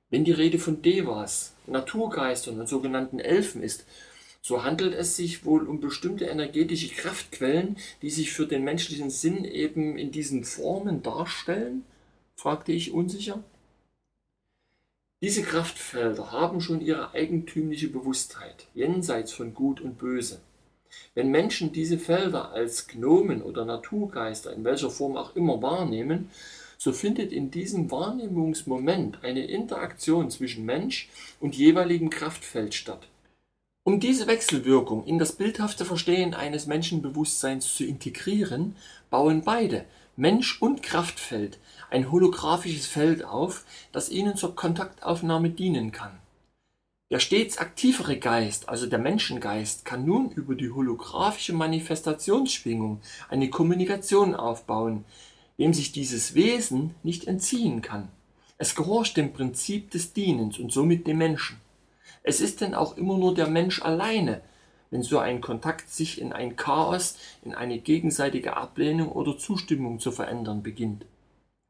Wenn 0.09 0.25
die 0.25 0.31
Rede 0.31 0.59
von 0.59 0.81
Devas, 0.81 1.53
Naturgeistern 1.65 2.59
und 2.59 2.67
sogenannten 2.67 3.19
Elfen 3.19 3.63
ist, 3.63 3.85
so 4.41 4.63
handelt 4.63 4.93
es 4.93 5.15
sich 5.15 5.45
wohl 5.45 5.67
um 5.67 5.79
bestimmte 5.79 6.25
energetische 6.25 6.89
Kraftquellen, 6.89 7.77
die 8.01 8.11
sich 8.11 8.31
für 8.31 8.45
den 8.45 8.63
menschlichen 8.63 9.09
Sinn 9.09 9.45
eben 9.45 9.97
in 9.97 10.11
diesen 10.11 10.43
Formen 10.43 11.01
darstellen? 11.01 11.83
fragte 12.35 12.71
ich 12.71 12.91
unsicher. 12.91 13.43
Diese 15.21 15.43
Kraftfelder 15.43 16.31
haben 16.31 16.59
schon 16.59 16.81
ihre 16.81 17.13
eigentümliche 17.13 17.87
Bewusstheit, 17.87 18.67
jenseits 18.73 19.31
von 19.31 19.53
Gut 19.53 19.79
und 19.79 19.97
Böse. 19.97 20.41
Wenn 21.13 21.29
Menschen 21.31 21.71
diese 21.71 21.97
Felder 21.97 22.51
als 22.51 22.87
Gnomen 22.87 23.41
oder 23.41 23.65
Naturgeister 23.65 24.53
in 24.53 24.63
welcher 24.63 24.89
Form 24.89 25.17
auch 25.17 25.35
immer 25.35 25.61
wahrnehmen, 25.61 26.29
so 26.77 26.91
findet 26.91 27.31
in 27.31 27.49
diesem 27.49 27.89
Wahrnehmungsmoment 27.91 29.23
eine 29.23 29.45
Interaktion 29.45 30.29
zwischen 30.29 30.65
Mensch 30.65 31.09
und 31.39 31.55
jeweiligem 31.55 32.09
Kraftfeld 32.09 32.73
statt. 32.73 33.07
Um 33.83 33.99
diese 33.99 34.27
Wechselwirkung 34.27 35.05
in 35.05 35.19
das 35.19 35.33
bildhafte 35.33 35.85
Verstehen 35.85 36.33
eines 36.33 36.65
Menschenbewusstseins 36.65 37.73
zu 37.73 37.85
integrieren, 37.85 38.75
bauen 39.09 39.43
beide, 39.43 39.85
Mensch 40.17 40.61
und 40.61 40.81
Kraftfeld, 40.81 41.59
ein 41.89 42.11
holographisches 42.11 42.87
Feld 42.87 43.23
auf, 43.23 43.65
das 43.91 44.09
ihnen 44.09 44.35
zur 44.35 44.55
Kontaktaufnahme 44.55 45.49
dienen 45.49 45.91
kann. 45.91 46.17
Der 47.11 47.19
stets 47.19 47.59
aktivere 47.59 48.17
Geist, 48.17 48.67
also 48.67 48.87
der 48.87 48.97
Menschengeist, 48.97 49.85
kann 49.85 50.05
nun 50.05 50.31
über 50.31 50.55
die 50.55 50.71
holographische 50.71 51.53
Manifestationsschwingung 51.53 52.99
eine 53.29 53.49
Kommunikation 53.49 54.33
aufbauen, 54.33 55.05
dem 55.59 55.73
sich 55.73 55.91
dieses 55.91 56.33
Wesen 56.33 56.95
nicht 57.03 57.27
entziehen 57.27 57.81
kann. 57.81 58.09
Es 58.57 58.73
gehorcht 58.73 59.17
dem 59.17 59.33
Prinzip 59.33 59.91
des 59.91 60.13
Dienens 60.13 60.57
und 60.57 60.71
somit 60.71 61.05
dem 61.05 61.19
Menschen. 61.19 61.57
Es 62.23 62.41
ist 62.41 62.61
denn 62.61 62.73
auch 62.73 62.97
immer 62.97 63.17
nur 63.17 63.35
der 63.35 63.47
Mensch 63.47 63.81
alleine, 63.81 64.41
wenn 64.89 65.03
so 65.03 65.19
ein 65.19 65.41
Kontakt 65.41 65.91
sich 65.91 66.19
in 66.19 66.33
ein 66.33 66.55
Chaos, 66.55 67.17
in 67.43 67.53
eine 67.53 67.77
gegenseitige 67.79 68.57
Ablehnung 68.57 69.11
oder 69.11 69.37
Zustimmung 69.37 69.99
zu 69.99 70.11
verändern 70.11 70.63
beginnt. 70.63 71.05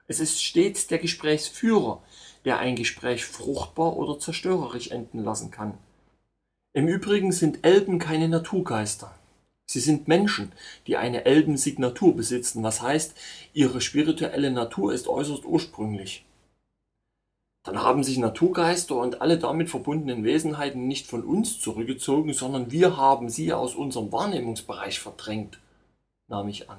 Es 0.08 0.20
ist 0.20 0.44
stets 0.44 0.88
der 0.88 1.00
Gesprächsführer, 1.00 2.02
der 2.46 2.60
ein 2.60 2.76
Gespräch 2.76 3.26
fruchtbar 3.26 3.98
oder 3.98 4.20
zerstörerisch 4.20 4.91
enden 4.91 5.24
lassen 5.24 5.50
kann. 5.52 5.78
Im 6.74 6.88
Übrigen 6.88 7.32
sind 7.32 7.65
Elben 7.65 8.00
keine 8.00 8.30
Naturgeister. 8.30 9.15
Sie 9.65 9.80
sind 9.80 10.08
Menschen, 10.08 10.52
die 10.86 10.98
eine 10.98 11.26
Elbensignatur 11.26 12.15
besitzen, 12.15 12.62
was 12.62 12.82
heißt, 12.82 13.15
ihre 13.54 13.82
spirituelle 13.82 14.52
Natur 14.52 14.94
ist 14.94 15.08
äußerst 15.08 15.44
ursprünglich. 15.46 16.24
Dann 17.63 17.82
haben 17.82 18.04
sich 18.04 18.20
Naturgeister 18.20 18.96
und 18.96 19.22
alle 19.22 19.39
damit 19.39 19.72
verbundenen 19.72 20.24
Wesenheiten 20.24 20.88
nicht 20.88 21.08
von 21.08 21.24
uns 21.24 21.60
zurückgezogen, 21.60 22.32
sondern 22.34 22.72
wir 22.72 22.96
haben 22.96 23.30
sie 23.30 23.54
aus 23.54 23.74
unserem 23.74 24.12
Wahrnehmungsbereich 24.12 25.00
verdrängt, 25.00 25.58
nahm 26.28 26.48
ich 26.48 26.70
an. 26.70 26.78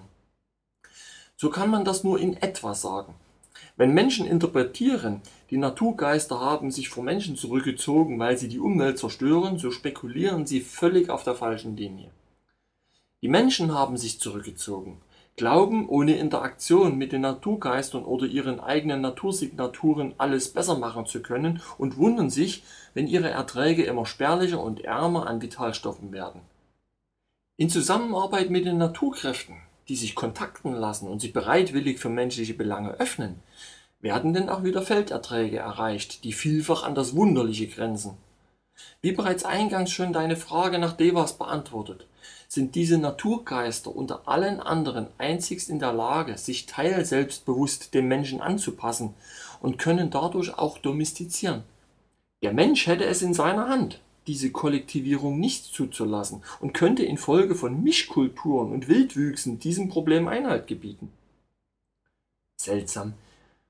So 1.36 1.50
kann 1.50 1.70
man 1.70 1.84
das 1.84 2.02
nur 2.02 2.18
in 2.18 2.36
etwa 2.36 2.74
sagen. 2.74 3.14
Wenn 3.76 3.92
Menschen 3.92 4.26
interpretieren, 4.26 5.20
die 5.50 5.58
Naturgeister 5.58 6.40
haben 6.40 6.70
sich 6.70 6.88
vor 6.88 7.04
Menschen 7.04 7.36
zurückgezogen, 7.36 8.18
weil 8.18 8.38
sie 8.38 8.48
die 8.48 8.58
Umwelt 8.58 8.98
zerstören, 8.98 9.58
so 9.58 9.70
spekulieren 9.70 10.46
sie 10.46 10.60
völlig 10.60 11.10
auf 11.10 11.24
der 11.24 11.34
falschen 11.34 11.76
Linie. 11.76 12.10
Die 13.22 13.28
Menschen 13.28 13.74
haben 13.74 13.96
sich 13.98 14.18
zurückgezogen, 14.18 14.98
glauben 15.36 15.88
ohne 15.88 16.16
Interaktion 16.16 16.96
mit 16.96 17.12
den 17.12 17.22
Naturgeistern 17.22 18.04
oder 18.04 18.26
ihren 18.26 18.60
eigenen 18.60 19.02
Natursignaturen 19.02 20.14
alles 20.16 20.52
besser 20.52 20.78
machen 20.78 21.04
zu 21.04 21.20
können 21.20 21.60
und 21.76 21.98
wundern 21.98 22.30
sich, 22.30 22.62
wenn 22.94 23.06
ihre 23.06 23.28
Erträge 23.28 23.84
immer 23.84 24.06
spärlicher 24.06 24.60
und 24.60 24.84
ärmer 24.84 25.26
an 25.26 25.42
Vitalstoffen 25.42 26.12
werden. 26.12 26.40
In 27.58 27.68
Zusammenarbeit 27.68 28.50
mit 28.50 28.64
den 28.64 28.78
Naturkräften 28.78 29.56
die 29.88 29.96
sich 29.96 30.14
kontakten 30.14 30.72
lassen 30.72 31.08
und 31.08 31.20
sich 31.20 31.32
bereitwillig 31.32 31.98
für 31.98 32.08
menschliche 32.08 32.54
Belange 32.54 32.92
öffnen, 32.92 33.40
werden 34.00 34.34
denn 34.34 34.48
auch 34.48 34.64
wieder 34.64 34.82
Felderträge 34.82 35.58
erreicht, 35.58 36.24
die 36.24 36.32
vielfach 36.32 36.84
an 36.84 36.94
das 36.94 37.14
Wunderliche 37.14 37.66
grenzen. 37.66 38.16
Wie 39.00 39.12
bereits 39.12 39.44
eingangs 39.44 39.90
schon 39.90 40.12
deine 40.12 40.36
Frage 40.36 40.78
nach 40.78 40.92
Devas 40.92 41.38
beantwortet, 41.38 42.06
sind 42.48 42.74
diese 42.74 42.98
Naturgeister 42.98 43.94
unter 43.94 44.28
allen 44.28 44.60
anderen 44.60 45.08
einzigst 45.18 45.68
in 45.68 45.78
der 45.78 45.92
Lage, 45.92 46.38
sich 46.38 46.66
teilselbstbewusst 46.66 47.94
dem 47.94 48.08
Menschen 48.08 48.40
anzupassen 48.40 49.14
und 49.60 49.78
können 49.78 50.10
dadurch 50.10 50.56
auch 50.58 50.78
domestizieren. 50.78 51.62
Der 52.42 52.52
Mensch 52.52 52.86
hätte 52.86 53.04
es 53.04 53.22
in 53.22 53.34
seiner 53.34 53.68
Hand, 53.68 54.00
diese 54.26 54.50
Kollektivierung 54.50 55.38
nicht 55.38 55.64
zuzulassen 55.64 56.42
und 56.60 56.74
könnte 56.74 57.04
infolge 57.04 57.54
von 57.54 57.82
Mischkulturen 57.82 58.72
und 58.72 58.88
Wildwüchsen 58.88 59.58
diesem 59.58 59.88
Problem 59.88 60.28
Einhalt 60.28 60.66
gebieten. 60.66 61.10
Seltsam. 62.56 63.14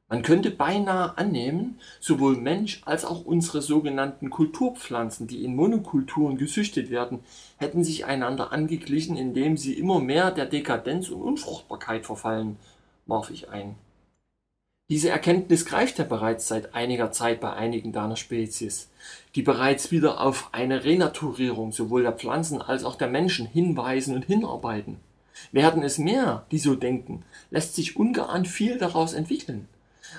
Man 0.08 0.22
könnte 0.22 0.52
beinahe 0.52 1.18
annehmen, 1.18 1.80
sowohl 1.98 2.36
Mensch 2.36 2.80
als 2.84 3.04
auch 3.04 3.24
unsere 3.24 3.60
sogenannten 3.60 4.30
Kulturpflanzen, 4.30 5.26
die 5.26 5.44
in 5.44 5.56
Monokulturen 5.56 6.38
gezüchtet 6.38 6.90
werden, 6.90 7.18
hätten 7.56 7.82
sich 7.82 8.04
einander 8.04 8.52
angeglichen, 8.52 9.16
indem 9.16 9.56
sie 9.56 9.74
immer 9.74 9.98
mehr 9.98 10.30
der 10.30 10.46
Dekadenz 10.46 11.08
und 11.08 11.22
Unfruchtbarkeit 11.22 12.06
verfallen, 12.06 12.56
warf 13.06 13.30
ich 13.30 13.48
ein. 13.48 13.74
Diese 14.88 15.10
Erkenntnis 15.10 15.64
greift 15.64 15.98
ja 15.98 16.04
bereits 16.04 16.46
seit 16.46 16.74
einiger 16.76 17.10
Zeit 17.10 17.40
bei 17.40 17.52
einigen 17.52 17.90
deiner 17.90 18.14
Spezies, 18.14 18.88
die 19.34 19.42
bereits 19.42 19.90
wieder 19.90 20.20
auf 20.20 20.50
eine 20.52 20.84
Renaturierung 20.84 21.72
sowohl 21.72 22.04
der 22.04 22.12
Pflanzen 22.12 22.62
als 22.62 22.84
auch 22.84 22.94
der 22.94 23.08
Menschen 23.08 23.46
hinweisen 23.46 24.14
und 24.14 24.26
hinarbeiten. 24.26 24.98
Werden 25.50 25.82
es 25.82 25.98
mehr, 25.98 26.46
die 26.52 26.58
so 26.58 26.76
denken, 26.76 27.24
lässt 27.50 27.74
sich 27.74 27.96
ungeahnt 27.96 28.46
viel 28.46 28.78
daraus 28.78 29.12
entwickeln. 29.12 29.66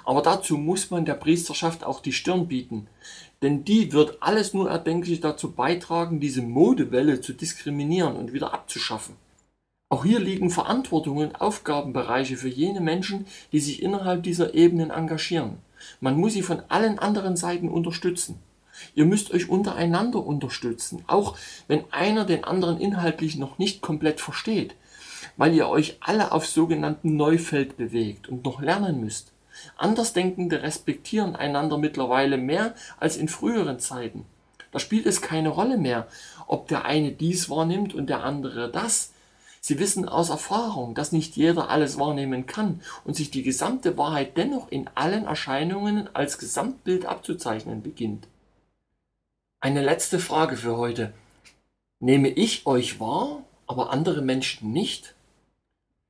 Aber 0.03 0.21
dazu 0.21 0.58
muss 0.58 0.91
man 0.91 1.06
der 1.06 1.13
Priesterschaft 1.13 1.86
auch 1.86 2.01
die 2.01 2.12
Stirn 2.12 2.49
bieten, 2.49 2.88
denn 3.41 3.63
die 3.63 3.93
wird 3.93 4.17
alles 4.21 4.53
nur 4.53 4.69
erdenklich 4.69 5.21
dazu 5.21 5.53
beitragen, 5.53 6.19
diese 6.19 6.41
Modewelle 6.41 7.21
zu 7.21 7.32
diskriminieren 7.32 8.17
und 8.17 8.34
wieder 8.34 8.53
abzuschaffen. 8.53 9.15
Auch 9.89 10.04
hier 10.04 10.19
liegen 10.19 10.50
Verantwortungen 10.50 11.30
und 11.30 11.41
Aufgabenbereiche 11.41 12.36
für 12.36 12.50
jene 12.50 12.82
Menschen, 12.82 13.26
die 13.54 13.62
sich 13.62 13.82
innerhalb 13.82 14.21
dieser 14.23 14.54
Ebenen 14.54 14.89
engagieren. 14.89 15.60
Man 16.02 16.17
muss 16.17 16.34
sie 16.34 16.41
von 16.41 16.62
allen 16.67 17.00
anderen 17.00 17.38
Seiten 17.38 17.69
unterstützen. 17.69 18.39
Ihr 18.95 19.06
müsst 19.06 19.34
euch 19.34 19.47
untereinander 19.50 20.26
unterstützen, 20.26 21.04
auch 21.08 21.38
wenn 21.67 21.86
einer 21.91 22.26
den 22.26 22.43
anderen 22.43 22.82
inhaltlich 22.82 23.38
noch 23.38 23.60
nicht 23.60 23.82
komplett 23.82 24.19
versteht, 24.19 24.76
weil 25.38 25.54
ihr 25.54 25.69
euch 25.69 25.97
alle 26.02 26.34
auf 26.34 26.45
sogenannten 26.45 27.15
Neufeld 27.15 27.78
bewegt 27.78 28.28
und 28.28 28.43
noch 28.43 28.62
lernen 28.62 29.00
müsst. 29.00 29.32
Andersdenkende 29.78 30.63
respektieren 30.63 31.36
einander 31.36 31.78
mittlerweile 31.78 32.38
mehr 32.38 32.76
als 33.00 33.15
in 33.15 33.30
früheren 33.30 33.80
Zeiten. 33.80 34.26
Da 34.71 34.80
spielt 34.80 35.06
es 35.06 35.21
keine 35.21 35.50
Rolle 35.50 35.78
mehr, 35.78 36.08
ob 36.45 36.67
der 36.67 36.84
eine 36.86 37.12
dies 37.12 37.50
wahrnimmt 37.50 37.95
und 37.95 38.08
der 38.10 38.23
andere 38.23 38.69
das. 38.69 39.13
Sie 39.62 39.80
wissen 39.80 40.08
aus 40.08 40.30
Erfahrung, 40.30 40.96
dass 40.96 41.12
nicht 41.12 41.36
jeder 41.36 41.70
alles 41.70 42.00
wahrnehmen 42.00 42.46
kann 42.46 42.82
und 43.04 43.15
sich 43.15 43.32
die 43.32 43.43
gesamte 43.43 43.98
Wahrheit 43.98 44.38
dennoch 44.38 44.72
in 44.72 44.89
allen 44.96 45.26
Erscheinungen 45.26 46.10
als 46.15 46.38
Gesamtbild 46.38 47.06
abzuzeichnen 47.06 47.82
beginnt. 47.82 48.28
Eine 49.60 49.82
letzte 49.82 50.20
Frage 50.20 50.56
für 50.56 50.78
heute. 50.78 51.13
Nehme 52.00 52.30
ich 52.30 52.65
euch 52.67 53.00
wahr, 53.00 53.43
aber 53.65 53.89
andere 53.91 54.22
Menschen 54.22 54.72
nicht? 54.72 55.15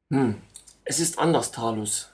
Hm, 0.10 0.36
es 0.84 1.00
ist 1.00 1.18
anders, 1.18 1.52
Talus. 1.52 2.10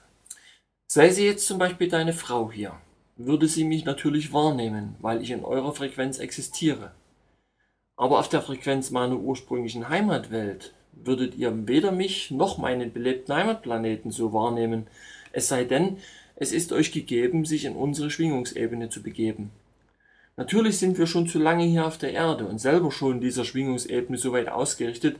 Sei 0.88 1.10
sie 1.10 1.26
jetzt 1.26 1.48
zum 1.48 1.58
Beispiel 1.58 1.89
deine 1.89 2.13
Frau 2.13 2.52
hier, 2.52 2.76
würde 3.17 3.48
sie 3.48 3.63
mich 3.63 3.84
natürlich 3.84 4.32
wahrnehmen, 4.32 4.96
weil 5.00 5.22
ich 5.22 5.32
in 5.32 5.43
eurer 5.43 5.74
Frequenz 5.74 6.19
existiere. 6.19 6.91
Aber 7.96 8.19
auf 8.19 8.30
der 8.30 8.41
Frequenz 8.41 8.91
meiner 8.91 9.17
ursprünglichen 9.17 9.89
Heimatwelt 9.89 10.74
würdet 10.95 11.36
ihr 11.36 11.67
weder 11.67 11.91
mich 11.91 12.32
noch 12.32 12.58
meinen 12.58 12.93
belebten 12.93 13.36
Heimatplaneten 13.36 14.12
so 14.12 14.34
wahrnehmen, 14.34 14.88
es 15.32 15.47
sei 15.47 15.63
denn, 15.63 15.97
es 16.36 16.51
ist 16.51 16.71
euch 16.71 16.91
gegeben, 16.91 17.45
sich 17.45 17.65
in 17.65 17.75
unsere 17.75 18.10
Schwingungsebene 18.10 18.89
zu 18.89 19.03
begeben. 19.03 19.51
Natürlich 20.36 20.79
sind 20.79 20.97
wir 20.97 21.06
schon 21.06 21.27
zu 21.27 21.38
lange 21.38 21.63
hier 21.63 21.86
auf 21.86 21.97
der 21.97 22.12
Erde 22.12 22.45
und 22.45 22.60
selber 22.60 22.91
schon 22.91 23.21
dieser 23.21 23.45
Schwingungsebene 23.45 24.17
so 24.17 24.32
weit 24.34 24.49
ausgerichtet, 24.49 25.17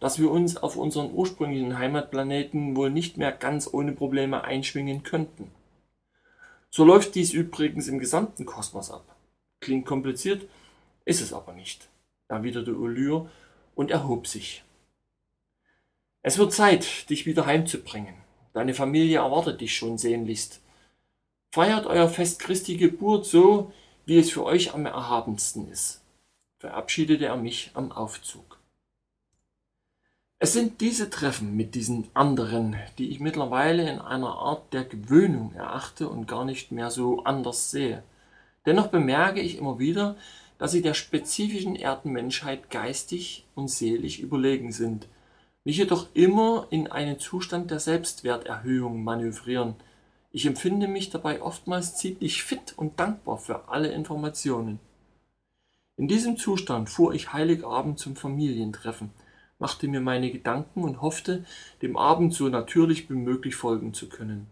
dass 0.00 0.18
wir 0.18 0.30
uns 0.30 0.56
auf 0.56 0.76
unseren 0.76 1.12
ursprünglichen 1.12 1.78
Heimatplaneten 1.78 2.76
wohl 2.76 2.90
nicht 2.90 3.16
mehr 3.16 3.32
ganz 3.32 3.68
ohne 3.72 3.92
Probleme 3.92 4.44
einschwingen 4.44 5.02
könnten. 5.02 5.50
So 6.70 6.84
läuft 6.84 7.14
dies 7.14 7.32
übrigens 7.32 7.88
im 7.88 7.98
gesamten 7.98 8.46
Kosmos 8.46 8.90
ab. 8.90 9.14
Klingt 9.60 9.86
kompliziert, 9.86 10.46
ist 11.04 11.20
es 11.20 11.32
aber 11.32 11.52
nicht, 11.52 11.88
erwiderte 12.28 12.74
Ulyr 12.74 13.30
und 13.74 13.90
erhob 13.90 14.26
sich. 14.26 14.64
Es 16.26 16.38
wird 16.38 16.54
Zeit, 16.54 17.10
dich 17.10 17.26
wieder 17.26 17.44
heimzubringen. 17.44 18.14
Deine 18.54 18.72
Familie 18.72 19.18
erwartet 19.18 19.60
dich 19.60 19.76
schon 19.76 19.98
sehnlichst. 19.98 20.62
Feiert 21.52 21.84
euer 21.84 22.08
Fest 22.08 22.38
Christi 22.38 22.78
Geburt 22.78 23.26
so, 23.26 23.72
wie 24.06 24.18
es 24.18 24.30
für 24.30 24.42
euch 24.42 24.72
am 24.72 24.86
erhabensten 24.86 25.70
ist, 25.70 26.00
verabschiedete 26.58 27.26
er 27.26 27.36
mich 27.36 27.72
am 27.74 27.92
Aufzug. 27.92 28.58
Es 30.38 30.54
sind 30.54 30.80
diese 30.80 31.10
Treffen 31.10 31.56
mit 31.56 31.74
diesen 31.74 32.08
anderen, 32.14 32.74
die 32.96 33.10
ich 33.10 33.20
mittlerweile 33.20 33.86
in 33.86 33.98
einer 33.98 34.34
Art 34.34 34.72
der 34.72 34.84
Gewöhnung 34.84 35.52
erachte 35.54 36.08
und 36.08 36.26
gar 36.26 36.46
nicht 36.46 36.72
mehr 36.72 36.90
so 36.90 37.22
anders 37.24 37.70
sehe. 37.70 38.02
Dennoch 38.64 38.86
bemerke 38.86 39.40
ich 39.40 39.58
immer 39.58 39.78
wieder, 39.78 40.16
dass 40.56 40.72
sie 40.72 40.80
der 40.80 40.94
spezifischen 40.94 41.76
Erdenmenschheit 41.76 42.70
geistig 42.70 43.44
und 43.54 43.68
seelisch 43.68 44.20
überlegen 44.20 44.72
sind, 44.72 45.06
mich 45.64 45.78
jedoch 45.78 46.08
immer 46.14 46.66
in 46.70 46.90
einen 46.90 47.18
Zustand 47.18 47.70
der 47.70 47.80
Selbstwerterhöhung 47.80 49.02
manövrieren, 49.02 49.74
ich 50.30 50.46
empfinde 50.46 50.88
mich 50.88 51.10
dabei 51.10 51.40
oftmals 51.40 51.96
ziemlich 51.96 52.42
fit 52.42 52.74
und 52.76 52.98
dankbar 52.98 53.38
für 53.38 53.68
alle 53.68 53.88
Informationen. 53.88 54.80
In 55.96 56.08
diesem 56.08 56.36
Zustand 56.36 56.90
fuhr 56.90 57.14
ich 57.14 57.32
Heiligabend 57.32 57.98
zum 57.98 58.16
Familientreffen, 58.16 59.10
machte 59.58 59.86
mir 59.86 60.00
meine 60.00 60.30
Gedanken 60.32 60.82
und 60.82 61.00
hoffte, 61.00 61.44
dem 61.82 61.96
Abend 61.96 62.34
so 62.34 62.48
natürlich 62.48 63.08
wie 63.08 63.14
möglich 63.14 63.54
folgen 63.54 63.94
zu 63.94 64.08
können. 64.08 64.48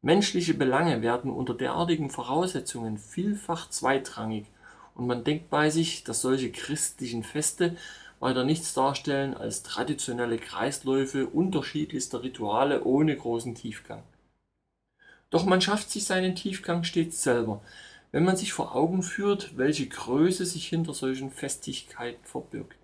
Menschliche 0.00 0.54
Belange 0.54 1.02
werden 1.02 1.30
unter 1.30 1.54
derartigen 1.54 2.08
Voraussetzungen 2.08 2.98
vielfach 2.98 3.68
zweitrangig, 3.70 4.46
und 4.94 5.08
man 5.08 5.24
denkt 5.24 5.50
bei 5.50 5.70
sich, 5.70 6.04
dass 6.04 6.20
solche 6.20 6.52
christlichen 6.52 7.24
Feste 7.24 7.76
weiter 8.24 8.42
nichts 8.42 8.74
darstellen 8.74 9.34
als 9.34 9.62
traditionelle 9.62 10.38
Kreisläufe 10.38 11.26
unterschiedlichster 11.28 12.24
Rituale 12.24 12.82
ohne 12.82 13.16
großen 13.16 13.54
Tiefgang. 13.54 14.02
Doch 15.30 15.44
man 15.44 15.60
schafft 15.60 15.90
sich 15.90 16.04
seinen 16.04 16.34
Tiefgang 16.34 16.82
stets 16.82 17.22
selber, 17.22 17.62
wenn 18.10 18.24
man 18.24 18.36
sich 18.36 18.52
vor 18.52 18.74
Augen 18.74 19.02
führt, 19.02 19.56
welche 19.56 19.86
Größe 19.86 20.46
sich 20.46 20.66
hinter 20.66 20.94
solchen 20.94 21.30
Festigkeiten 21.30 22.24
verbirgt. 22.24 22.78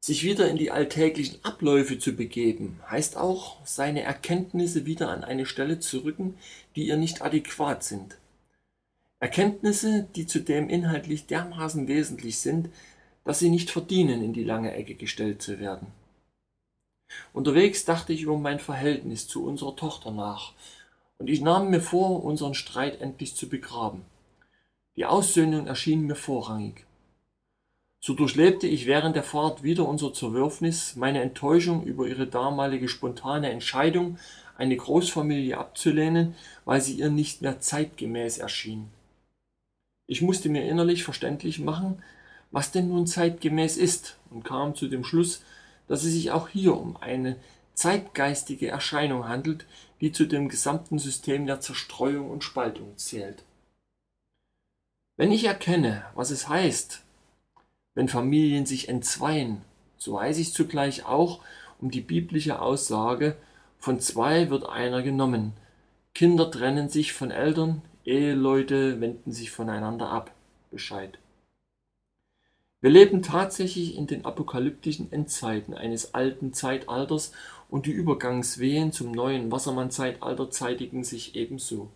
Sich 0.00 0.22
wieder 0.22 0.48
in 0.48 0.56
die 0.56 0.70
alltäglichen 0.70 1.44
Abläufe 1.44 1.98
zu 1.98 2.14
begeben, 2.14 2.80
heißt 2.88 3.16
auch, 3.16 3.56
seine 3.66 4.02
Erkenntnisse 4.02 4.86
wieder 4.86 5.08
an 5.08 5.24
eine 5.24 5.46
Stelle 5.46 5.80
zu 5.80 6.04
rücken, 6.04 6.38
die 6.76 6.86
ihr 6.86 6.96
nicht 6.96 7.22
adäquat 7.22 7.82
sind. 7.82 8.16
Erkenntnisse, 9.18 10.06
die 10.14 10.26
zudem 10.26 10.68
inhaltlich 10.68 11.26
dermaßen 11.26 11.88
wesentlich 11.88 12.38
sind, 12.38 12.68
dass 13.28 13.40
sie 13.40 13.50
nicht 13.50 13.70
verdienen, 13.70 14.24
in 14.24 14.32
die 14.32 14.42
lange 14.42 14.72
Ecke 14.72 14.94
gestellt 14.94 15.42
zu 15.42 15.60
werden. 15.60 15.88
Unterwegs 17.34 17.84
dachte 17.84 18.14
ich 18.14 18.22
über 18.22 18.38
mein 18.38 18.58
Verhältnis 18.58 19.28
zu 19.28 19.44
unserer 19.44 19.76
Tochter 19.76 20.12
nach 20.12 20.54
und 21.18 21.28
ich 21.28 21.42
nahm 21.42 21.68
mir 21.68 21.82
vor, 21.82 22.24
unseren 22.24 22.54
Streit 22.54 23.02
endlich 23.02 23.36
zu 23.36 23.50
begraben. 23.50 24.00
Die 24.96 25.04
Aussöhnung 25.04 25.66
erschien 25.66 26.06
mir 26.06 26.14
vorrangig. 26.14 26.86
So 28.00 28.14
durchlebte 28.14 28.66
ich 28.66 28.86
während 28.86 29.14
der 29.14 29.24
Fahrt 29.24 29.62
wieder 29.62 29.86
unser 29.86 30.14
Zerwürfnis, 30.14 30.96
meine 30.96 31.20
Enttäuschung 31.20 31.82
über 31.82 32.06
ihre 32.06 32.28
damalige 32.28 32.88
spontane 32.88 33.50
Entscheidung, 33.50 34.16
eine 34.56 34.78
Großfamilie 34.78 35.58
abzulehnen, 35.58 36.34
weil 36.64 36.80
sie 36.80 36.94
ihr 36.94 37.10
nicht 37.10 37.42
mehr 37.42 37.60
zeitgemäß 37.60 38.38
erschien. 38.38 38.88
Ich 40.06 40.22
musste 40.22 40.48
mir 40.48 40.64
innerlich 40.64 41.04
verständlich 41.04 41.58
machen, 41.58 42.02
was 42.50 42.70
denn 42.70 42.88
nun 42.88 43.06
zeitgemäß 43.06 43.76
ist, 43.76 44.16
und 44.30 44.44
kam 44.44 44.74
zu 44.74 44.88
dem 44.88 45.04
Schluss, 45.04 45.42
dass 45.86 46.04
es 46.04 46.12
sich 46.12 46.30
auch 46.30 46.48
hier 46.48 46.76
um 46.76 46.96
eine 46.96 47.36
zeitgeistige 47.74 48.68
Erscheinung 48.68 49.28
handelt, 49.28 49.66
die 50.00 50.12
zu 50.12 50.26
dem 50.26 50.48
gesamten 50.48 50.98
System 50.98 51.46
der 51.46 51.60
Zerstreuung 51.60 52.30
und 52.30 52.44
Spaltung 52.44 52.96
zählt. 52.96 53.44
Wenn 55.16 55.32
ich 55.32 55.44
erkenne, 55.44 56.04
was 56.14 56.30
es 56.30 56.48
heißt, 56.48 57.02
wenn 57.94 58.08
Familien 58.08 58.66
sich 58.66 58.88
entzweien, 58.88 59.62
so 59.96 60.14
weiß 60.14 60.38
ich 60.38 60.52
zugleich 60.52 61.04
auch 61.04 61.40
um 61.80 61.90
die 61.90 62.00
biblische 62.00 62.60
Aussage, 62.60 63.36
von 63.78 64.00
zwei 64.00 64.50
wird 64.50 64.68
einer 64.68 65.02
genommen. 65.02 65.52
Kinder 66.14 66.50
trennen 66.50 66.88
sich 66.88 67.12
von 67.12 67.30
Eltern, 67.30 67.82
Eheleute 68.04 69.00
wenden 69.00 69.32
sich 69.32 69.50
voneinander 69.50 70.08
ab. 70.08 70.32
Bescheid. 70.70 71.18
Wir 72.80 72.90
leben 72.90 73.22
tatsächlich 73.22 73.96
in 73.96 74.06
den 74.06 74.24
apokalyptischen 74.24 75.10
Endzeiten 75.10 75.74
eines 75.74 76.14
alten 76.14 76.52
Zeitalters 76.52 77.32
und 77.68 77.86
die 77.86 77.92
Übergangswehen 77.92 78.92
zum 78.92 79.10
neuen 79.10 79.50
Wassermann-Zeitalter 79.50 80.50
zeitigen 80.50 81.02
sich 81.02 81.34
ebenso. 81.34 81.90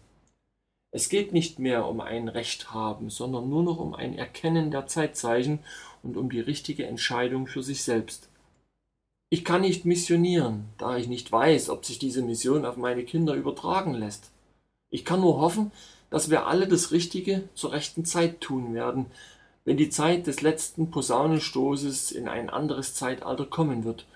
Es 0.90 1.08
geht 1.08 1.32
nicht 1.32 1.58
mehr 1.58 1.86
um 1.86 2.00
ein 2.00 2.28
Recht 2.28 2.74
haben, 2.74 3.10
sondern 3.10 3.48
nur 3.48 3.62
noch 3.62 3.78
um 3.78 3.94
ein 3.94 4.18
Erkennen 4.18 4.70
der 4.70 4.88
Zeitzeichen 4.88 5.60
und 6.02 6.16
um 6.16 6.30
die 6.30 6.40
richtige 6.40 6.86
Entscheidung 6.86 7.46
für 7.46 7.62
sich 7.62 7.84
selbst. 7.84 8.28
Ich 9.30 9.44
kann 9.44 9.62
nicht 9.62 9.86
missionieren, 9.86 10.64
da 10.76 10.96
ich 10.98 11.06
nicht 11.06 11.30
weiß, 11.32 11.70
ob 11.70 11.86
sich 11.86 11.98
diese 11.98 12.22
Mission 12.22 12.66
auf 12.66 12.76
meine 12.76 13.04
Kinder 13.04 13.34
übertragen 13.34 13.94
lässt. 13.94 14.30
Ich 14.90 15.06
kann 15.06 15.20
nur 15.20 15.40
hoffen, 15.40 15.70
dass 16.10 16.28
wir 16.28 16.46
alle 16.46 16.68
das 16.68 16.90
Richtige 16.90 17.48
zur 17.54 17.72
rechten 17.72 18.04
Zeit 18.04 18.42
tun 18.42 18.74
werden, 18.74 19.06
wenn 19.64 19.76
die 19.76 19.90
Zeit 19.90 20.26
des 20.26 20.42
letzten 20.42 20.90
Posaunenstoßes 20.90 22.12
in 22.12 22.28
ein 22.28 22.50
anderes 22.50 22.94
Zeitalter 22.94 23.46
kommen 23.46 23.84
wird, 23.84 24.06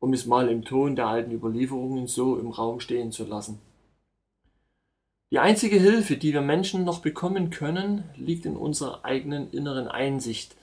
um 0.00 0.12
es 0.12 0.26
mal 0.26 0.48
im 0.48 0.64
Ton 0.64 0.96
der 0.96 1.06
alten 1.06 1.32
Überlieferungen 1.32 2.06
so 2.06 2.38
im 2.38 2.50
Raum 2.50 2.80
stehen 2.80 3.12
zu 3.12 3.24
lassen. 3.24 3.60
Die 5.30 5.38
einzige 5.38 5.78
Hilfe, 5.78 6.16
die 6.16 6.32
wir 6.32 6.40
Menschen 6.40 6.84
noch 6.84 7.00
bekommen 7.00 7.50
können, 7.50 8.04
liegt 8.16 8.46
in 8.46 8.56
unserer 8.56 9.04
eigenen 9.04 9.50
inneren 9.50 9.86
Einsicht, 9.86 10.56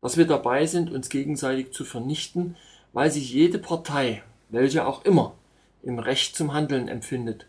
dass 0.00 0.16
wir 0.16 0.26
dabei 0.26 0.66
sind, 0.66 0.90
uns 0.90 1.10
gegenseitig 1.10 1.72
zu 1.72 1.84
vernichten, 1.84 2.56
weil 2.92 3.10
sich 3.10 3.32
jede 3.32 3.58
Partei, 3.58 4.22
welche 4.48 4.86
auch 4.86 5.04
immer, 5.04 5.34
im 5.82 5.98
Recht 5.98 6.34
zum 6.34 6.54
Handeln 6.54 6.88
empfindet. 6.88 7.46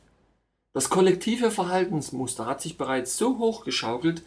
Das 0.73 0.89
kollektive 0.89 1.51
Verhaltensmuster 1.51 2.45
hat 2.45 2.61
sich 2.61 2.77
bereits 2.77 3.17
so 3.17 3.37
hochgeschaukelt, 3.39 4.21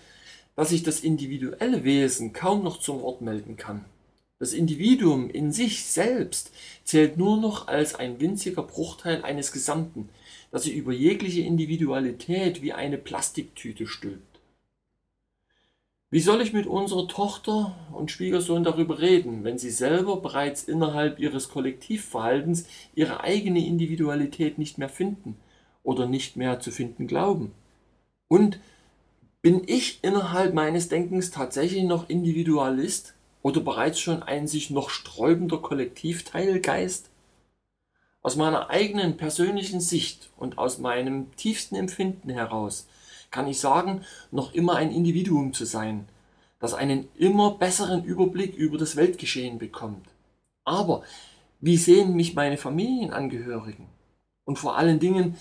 dass 0.57 0.71
sich 0.71 0.83
das 0.83 1.01
individuelle 1.01 1.85
Wesen 1.85 2.33
kaum 2.33 2.63
noch 2.63 2.79
zum 2.79 3.03
Wort 3.03 3.21
melden 3.21 3.57
kann. 3.57 3.85
Das 4.39 4.53
Individuum 4.53 5.31
in 5.31 5.53
sich 5.53 5.85
selbst 5.85 6.53
zählt 6.85 7.17
nur 7.17 7.37
noch 7.37 7.69
als 7.69 7.95
ein 7.95 8.21
winziger 8.21 8.63
Bruchteil 8.63 9.23
eines 9.23 9.53
Gesamten, 9.53 10.09
das 10.51 10.65
sich 10.65 10.75
über 10.75 10.93
jegliche 10.93 11.43
Individualität 11.43 12.61
wie 12.61 12.73
eine 12.73 12.99
Plastiktüte 12.99 13.87
stülpt. 13.87 14.35
Wie 16.11 16.21
soll 16.21 16.43
ich 16.43 16.53
mit 16.53 16.67
unserer 16.67 17.09
Tochter 17.09 17.75
und 17.93 18.11
Schwiegersohn 18.11 18.63
darüber 18.63 19.01
reden, 19.01 19.43
wenn 19.43 19.59
sie 19.59 19.71
selber 19.71 20.19
bereits 20.21 20.63
innerhalb 20.63 21.19
ihres 21.19 21.49
Kollektivverhaltens 21.49 22.67
ihre 22.95 23.25
eigene 23.25 23.67
Individualität 23.67 24.59
nicht 24.59 24.79
mehr 24.79 24.89
finden 24.89 25.37
oder 25.83 26.07
nicht 26.07 26.37
mehr 26.37 26.61
zu 26.61 26.71
finden 26.71 27.09
glauben? 27.09 27.51
Und 28.29 28.61
bin 29.45 29.63
ich 29.67 29.99
innerhalb 30.01 30.55
meines 30.55 30.89
Denkens 30.89 31.31
tatsächlich 31.31 31.85
noch 31.85 32.09
Individualist 32.09 33.13
oder 33.43 33.61
bereits 33.61 34.01
schon 34.01 34.23
ein 34.23 34.49
sich 34.49 34.71
noch 34.71 34.89
sträubender 34.89 35.59
Kollektivteilgeist? 35.59 37.11
Aus 38.23 38.37
meiner 38.37 38.71
eigenen 38.71 39.19
persönlichen 39.19 39.81
Sicht 39.81 40.31
und 40.39 40.57
aus 40.57 40.79
meinem 40.79 41.31
tiefsten 41.37 41.77
Empfinden 41.77 42.31
heraus 42.31 42.87
kann 43.31 43.47
ich 43.47 43.61
sagen, 43.61 44.07
noch 44.31 44.55
immer 44.55 44.77
ein 44.77 44.91
Individuum 44.91 45.53
zu 45.53 45.67
sein, 45.67 46.09
das 46.59 46.73
einen 46.73 47.07
immer 47.15 47.51
besseren 47.51 48.03
Überblick 48.03 48.55
über 48.55 48.79
das 48.79 48.97
Weltgeschehen 48.97 49.59
bekommt. 49.59 50.07
Aber 50.65 51.03
wie 51.61 51.77
sehen 51.77 52.17
mich 52.17 52.35
meine 52.35 52.57
Familienangehörigen? 52.57 53.89
Und 54.47 54.59
vor 54.59 54.79
allen 54.79 55.01
Dingen, 55.01 55.37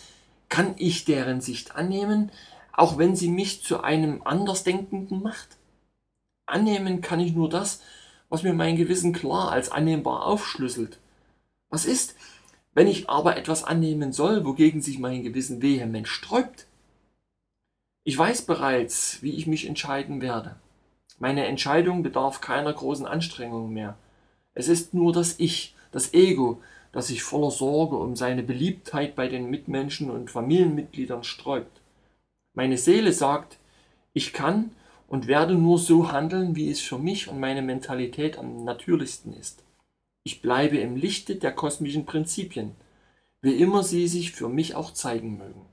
kann 0.54 0.76
ich 0.78 1.06
deren 1.06 1.42
Sicht 1.42 1.76
annehmen, 1.76 2.30
auch 2.74 2.98
wenn 2.98 3.16
sie 3.16 3.30
mich 3.30 3.64
zu 3.64 3.82
einem 3.82 4.24
Andersdenkenden 4.24 5.22
macht. 5.22 5.58
Annehmen 6.46 7.02
kann 7.02 7.20
ich 7.20 7.34
nur 7.34 7.50
das, 7.50 7.82
was 8.30 8.44
mir 8.44 8.54
mein 8.54 8.76
Gewissen 8.76 9.14
klar 9.14 9.52
als 9.52 9.72
annehmbar 9.72 10.26
aufschlüsselt. 10.26 11.00
Was 11.70 11.86
ist, 11.86 12.16
Wenn 12.76 12.88
ich 12.88 13.08
aber 13.08 13.38
etwas 13.38 13.64
annehmen 13.64 14.14
soll, 14.14 14.46
wogegen 14.46 14.82
sich 14.82 14.98
mein 14.98 15.22
Gewissen 15.22 15.62
vehement 15.62 16.08
sträubt, 16.08 16.66
ich 18.04 18.18
weiß 18.18 18.44
bereits, 18.44 19.22
wie 19.22 19.34
ich 19.34 19.48
mich 19.48 19.68
entscheiden 19.68 20.22
werde. 20.22 20.56
Meine 21.20 21.46
Entscheidung 21.46 22.04
bedarf 22.04 22.42
keiner 22.42 22.74
großen 22.74 23.06
Anstrengung 23.06 23.72
mehr. 23.72 23.96
Es 24.56 24.68
ist 24.68 24.94
nur 24.94 25.14
das 25.14 25.36
Ich, 25.40 25.76
das 25.92 26.14
Ego, 26.14 26.62
das 26.92 27.08
sich 27.08 27.24
voller 27.24 27.52
Sorge 27.52 27.96
um 27.96 28.16
seine 28.16 28.44
Beliebtheit 28.44 29.16
bei 29.16 29.28
den 29.28 29.50
Mitmenschen 29.50 30.10
und 30.10 30.32
Familienmitgliedern 30.32 31.24
sträubt. 31.24 31.83
Meine 32.54 32.78
Seele 32.78 33.14
sagt, 33.14 33.58
ich 34.14 34.32
kann 34.32 34.72
und 35.08 35.28
werde 35.28 35.56
nur 35.56 35.80
so 35.80 36.12
handeln, 36.12 36.56
wie 36.56 36.70
es 36.70 36.82
für 36.82 37.00
mich 37.00 37.28
und 37.28 37.40
meine 37.40 37.62
Mentalität 37.62 38.38
am 38.38 38.64
natürlichsten 38.64 39.34
ist. 39.34 39.64
Ich 40.24 40.42
bleibe 40.42 40.78
im 40.78 40.96
Lichte 40.96 41.36
der 41.36 41.52
kosmischen 41.52 42.06
Prinzipien, 42.06 42.76
wie 43.42 43.56
immer 43.56 43.84
sie 43.84 44.08
sich 44.08 44.32
für 44.32 44.50
mich 44.50 44.76
auch 44.76 44.94
zeigen 44.94 45.38
mögen. 45.38 45.66